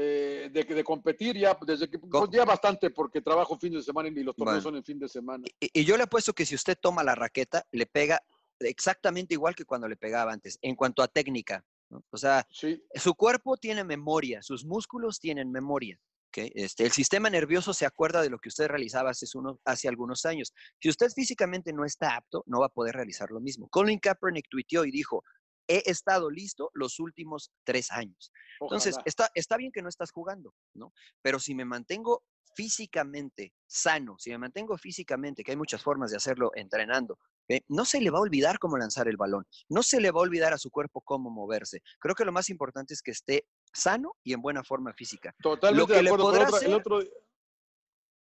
[0.00, 4.08] Eh, de, de competir ya, desde que, pues, ya bastante, porque trabajo fin de semana
[4.08, 4.62] y los torneos Bueno.
[4.62, 5.44] son en fin de semana.
[5.60, 8.22] Y, y yo le apuesto que si usted toma la raqueta, le pega
[8.60, 11.64] exactamente igual que cuando le pegaba antes, en cuanto a técnica.
[11.90, 12.04] ¿no?
[12.10, 15.98] O sea, Sí, su cuerpo tiene memoria, sus músculos tienen memoria.
[16.28, 16.50] ¿ok?
[16.54, 20.24] Este, el sistema nervioso se acuerda de lo que usted realizaba hace, unos- hace algunos
[20.26, 20.52] años.
[20.80, 23.68] Si usted físicamente no está apto, no va a poder realizar lo mismo.
[23.68, 25.24] Colin Kaepernick tuiteó y dijo,
[25.68, 28.32] he estado listo los últimos tres años.
[28.60, 30.92] Entonces, está, está bien que no estás jugando, ¿no?
[31.22, 36.16] Pero si me mantengo físicamente sano, si me mantengo físicamente, que hay muchas formas de
[36.16, 37.14] hacerlo entrenando,
[37.48, 37.62] ¿ok?
[37.68, 40.22] no se le va a olvidar cómo lanzar el balón, no se le va a
[40.22, 41.82] olvidar a su cuerpo cómo moverse.
[42.00, 45.34] Creo que lo más importante es que esté sano y en buena forma física.
[45.40, 47.00] Totalmente que de le podrá otra- el hacer- otro...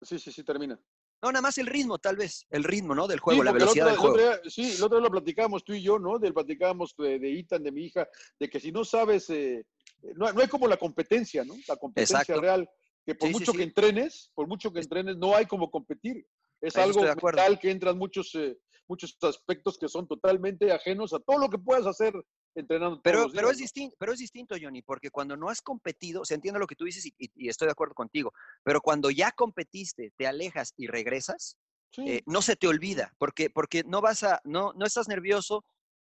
[0.02, 0.80] Sí, sí, sí, termina.
[1.22, 3.08] No, nada más el ritmo, tal vez, el ritmo, ¿no?
[3.08, 4.34] Del Sí, juego, la el velocidad otro- del el juego.
[4.36, 6.20] otro día- sí, el otro día lo platicábamos tú y yo, ¿no?
[6.20, 8.08] Del platicábamos de, de Ethan, de mi hija,
[8.40, 9.66] de que si no sabes, eh,
[10.16, 11.56] no, no hay como la competencia, ¿no?
[11.68, 12.42] La competencia Exacto.
[12.42, 12.70] real,
[13.06, 13.58] que por Sí, mucho sí.
[13.58, 16.26] que entrenes, por mucho que entrenes, no hay como competir.
[16.62, 18.58] Es Ahí algo mental que entran muchos, eh,
[18.88, 22.14] muchos aspectos que son totalmente ajenos a todo lo que puedas hacer
[22.60, 22.96] entrenando.
[22.98, 23.64] todos Pero, los pero, días, es ¿no?
[23.64, 26.86] distinto, pero es distinto, Johnny, porque cuando no has competido, se entiende lo que tú
[26.86, 28.34] dices y, y- y estoy de acuerdo contigo,
[28.64, 31.58] pero cuando ya competiste, te alejas y regresas,
[31.92, 32.04] Sí.
[32.10, 35.64] eh, no se te olvida, porque, porque no vas a, no, no estás nervioso,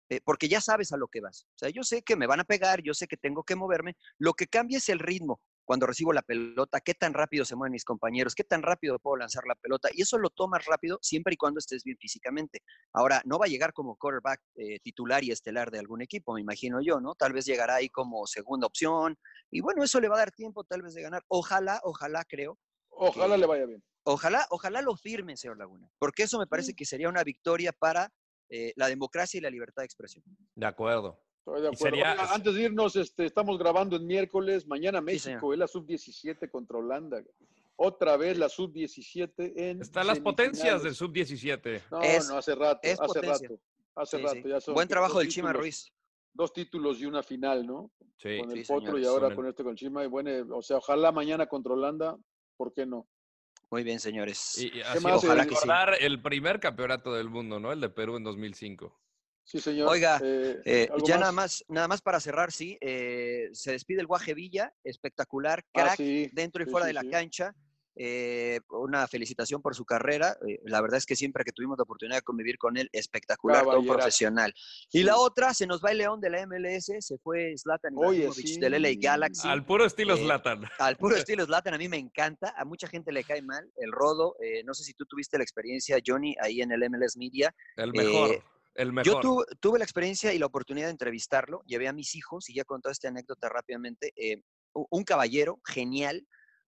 [0.09, 1.43] eh, porque ya sabes a lo que vas.
[1.55, 3.95] O sea, yo sé que me van a pegar, yo sé que tengo que moverme,
[4.17, 5.41] lo que cambia es el ritmo.
[5.65, 9.17] Cuando recibo la pelota, qué tan rápido se mueven mis compañeros, qué tan rápido puedo
[9.17, 12.61] lanzar la pelota, y eso lo tomas rápido siempre y cuando estés bien físicamente.
[12.91, 16.41] Ahora, no va a llegar como quarterback eh, titular y estelar de algún equipo, me
[16.41, 17.15] imagino yo, ¿no?
[17.15, 19.17] Tal vez llegará ahí como segunda opción,
[19.49, 21.23] y bueno, eso le va a dar tiempo tal vez de ganar.
[21.27, 22.57] Ojalá, ojalá, creo,
[22.89, 23.83] Ojalá que- le vaya bien.
[24.05, 28.09] Ojalá, ojalá lo firme, señor Laguna, porque eso me parece que sería una victoria para
[28.49, 30.23] eh, la democracia y la libertad de expresión.
[30.55, 31.19] De acuerdo.
[31.45, 31.77] Estoy de acuerdo.
[31.97, 36.49] sería- Oiga, antes de irnos, este, estamos grabando en miércoles, mañana México, es la sub-17
[36.49, 37.21] contra Holanda.
[37.75, 40.97] Otra vez la sub-17 en Están las potencias del semifinales.
[40.97, 41.81] sub-17.
[41.91, 43.49] No, Es- no, hace rato, es hace potencia.
[43.49, 43.61] rato.
[43.95, 44.49] Hace Sí, rato, sí.
[44.49, 45.91] ya son Buen trabajo del Chima Ruiz.
[46.33, 47.91] Dos títulos y una final, ¿no?
[48.17, 48.39] Sí.
[48.39, 50.03] Con el Sí, Potro y ahora con este con Chima.
[50.03, 52.17] Y bueno, o sea, ojalá mañana contra Holanda,
[52.57, 53.05] ¿por qué no?
[53.69, 54.57] Muy bien, señores.
[54.59, 55.61] Y, y así más, ojalá eh, que sí.
[55.67, 57.71] recordar el primer campeonato del mundo, ¿no?
[57.71, 58.97] El de Perú en 2005.
[59.43, 59.89] Sí, señor.
[59.89, 63.99] Oiga, Eh, Eh, ¿algo ya nada más, nada más para cerrar, sí, eh, se despide
[64.01, 67.09] el Guaje Villa, espectacular, Ah, crack sí, dentro y sí, fuera sí, de la sí.
[67.09, 67.53] cancha.
[67.95, 70.35] eh, una felicitación por su carrera.
[70.47, 73.63] eh, la verdad es que siempre que tuvimos la oportunidad de convivir con él, espectacular,
[73.65, 74.51] todo profesional.
[74.91, 75.03] Y Sí.
[75.03, 78.47] la otra, se nos va el León de la MLS, se fue Zlatan Oye, Ibrahimovic
[78.47, 78.59] sí.
[78.59, 79.47] del LA Galaxy.
[79.47, 80.63] Al puro estilo Eh, Zlatan.
[80.79, 83.91] Al puro estilo Zlatan, a mí me encanta, a mucha gente le cae mal el
[83.91, 84.37] rodo.
[84.41, 87.53] eh, no sé si tú tuviste la experiencia, Johnny, ahí en el MLS Media.
[87.77, 88.43] El mejor.
[88.75, 89.05] El mejor.
[89.13, 92.55] Yo tu- tuve la experiencia y la oportunidad de entrevistarlo, llevé a mis hijos y
[92.55, 94.11] ya contó esta anécdota rápidamente.
[94.15, 94.41] eh,
[94.73, 96.25] un caballero genial,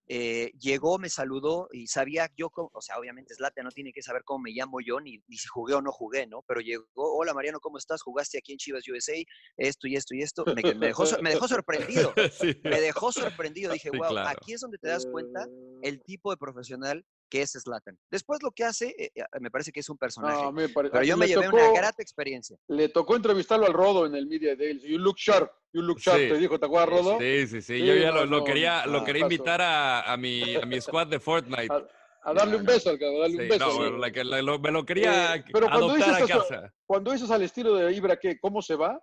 [0.08, 4.02] eh, llegó, me saludó y sabía yo, cómo- o sea, obviamente Zlatan no tiene que
[4.02, 6.42] saber cómo me llamo yo, ni, ni si jugué o no jugué, ¿no?
[6.46, 8.02] Pero llegó, hola Mariano, ¿cómo estás?
[8.02, 9.14] ¿Jugaste aquí en Chivas USA?
[9.56, 10.44] Esto y esto y esto.
[10.54, 12.56] Me, me dejó, me dejó sorprendido, Sí.
[12.62, 13.72] me dejó sorprendido.
[13.72, 14.28] Dije, Sí, wow, claro.
[14.28, 15.44] aquí es donde te das cuenta
[15.82, 17.98] el tipo de profesional que es Zlatan.
[18.10, 20.42] Después lo que hace, eh, eh, me parece que es un personaje.
[20.42, 22.56] no, me pare- pero yo me llevé tocó- una grata experiencia.
[22.68, 24.82] Le tocó entrevistarlo al Rodo en el Media Days.
[24.82, 26.28] You look sharp, you look sharp, Sí.
[26.28, 27.18] te dijo, ¿te acuerdas, Rodo?
[27.18, 27.78] Sí, sí, sí.
[27.80, 30.64] Sí, Yo ya no, lo, lo no, quería, lo quería invitar a, a mi, a
[30.66, 31.72] mi squad de Fortnite.
[31.72, 31.86] A,
[32.30, 33.90] a darle No, un beso al cabrón, darle Sí, un beso.
[33.90, 36.38] no, la que- la- lo- me lo quería Eh, pero cuando adoptar a dices eso-
[36.48, 36.74] casa.
[36.86, 38.38] Cuando dices al estilo de Ibra, ¿qué?
[38.40, 39.00] ¿Cómo se va?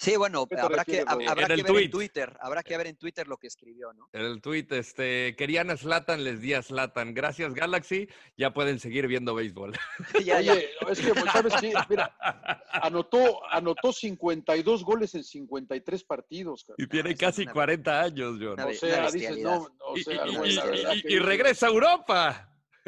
[0.00, 2.76] Sí, bueno, ¿Qué te habrá que, habrá En el que ver en Twitter, habrá que
[2.76, 4.08] ver en Twitter lo que escribió, ¿no?
[4.12, 7.14] El tweet, este, querían a Slatan, les di a Slatan.
[7.14, 8.08] Gracias, Galaxy.
[8.36, 9.72] Ya pueden seguir viendo béisbol.
[10.24, 10.52] Ya, ya.
[10.52, 11.72] Oye, es que, pues, ¿sabes qué?
[11.88, 12.16] Mira,
[12.70, 16.62] anotó, anotó 52 goles en 53 partidos.
[16.64, 16.76] cabrón.
[16.78, 18.52] Y tiene es casi una- 40 años, John.
[18.52, 22.44] una O sea, dices, no, o sea, y- y- y- que- y regresa a Europa.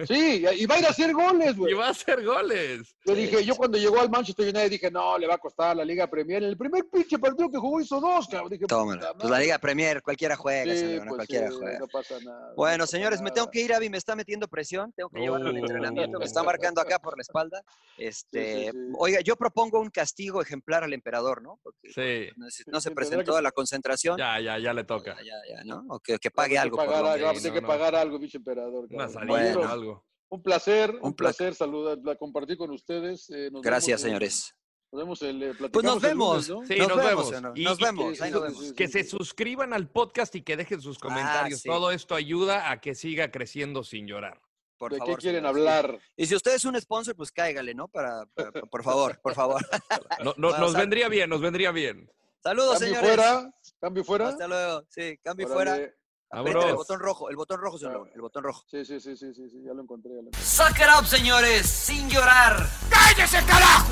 [0.07, 1.72] Sí, y va a ir a hacer goles, güey.
[1.72, 2.94] Y va a hacer goles.
[3.05, 5.84] Yo dije, yo cuando llegó al Manchester United dije, no, le va a costar la
[5.84, 6.42] Liga Premier.
[6.42, 8.51] En el primer pinche partido que jugó hizo dos, cabrón.
[8.51, 9.38] Dije, puta Pues la.
[9.40, 11.78] Liga Premier, cualquiera juega, Sí, señor, pues, cualquiera sí, juega.
[11.78, 12.53] no pasa nada.
[12.57, 15.20] Bueno, no pasa señores, me tengo que ir, Avi, me está metiendo presión, tengo que
[15.20, 15.59] llevarlo al Oh.
[15.59, 17.62] entrenamiento, me está marcando acá por la espalda.
[17.98, 18.78] Este, sí.
[18.98, 21.59] Oiga, yo propongo un castigo ejemplar al emperador, ¿no?
[21.62, 22.32] Porque Sí.
[22.36, 24.18] no se, no presentó que- a la concentración.
[24.18, 25.16] Ya, ya, ya le toca.
[25.18, 25.84] Ya, ya, ya, ¿no?
[25.88, 26.76] O que, que pague algo.
[26.76, 28.86] pagar tiene que pagar algo, pinche emperador.
[28.90, 29.89] Una salida algo.
[30.31, 31.49] Un placer, un, Un placer.
[31.49, 33.28] placer saludar, la- compartir con ustedes.
[33.31, 34.55] eh, nos Gracias, vemos, señores.
[34.93, 36.49] Nos vemos el, eh, Pues nos el vemos.
[36.49, 36.66] lunes, ¿no?
[36.74, 37.28] Sí, Nos nos, vemos, vemos.
[37.28, 37.53] señor.
[37.59, 38.68] Y- Nos y- vemos, sí, ahí sí, nos sí, vemos.
[38.68, 38.74] sí.
[38.74, 41.59] Que se suscriban al podcast y que dejen sus comentarios.
[41.59, 41.68] Ah, sí.
[41.68, 44.41] Todo esto ayuda a que siga creciendo sin llorar.
[44.78, 45.99] Por ¿De favor, qué quieren hablar?
[46.16, 47.87] Y si usted es un sponsor, pues cáigale, ¿no?
[47.89, 49.61] Para, para- por favor, por favor.
[50.24, 52.11] No- no- Vamos nos vendría bien, nos vendría bien.
[52.43, 53.09] Saludos, Cambio señores.
[53.16, 53.51] fuera,
[53.81, 54.28] cambio fuera.
[54.28, 54.85] Hasta luego.
[54.89, 55.70] Sí, cambio Órale.
[55.81, 55.95] fuera.
[56.33, 58.64] El botón rojo, el botón rojo, señor Laguna, el botón rojo.
[58.70, 60.11] Sí, sí, sí, sí, sí, sí, ya lo encontré.
[60.11, 60.43] Ya lo encontré.
[60.43, 62.68] Suck it up, señores, sin llorar.
[62.89, 63.89] ¡Cállese, carajo!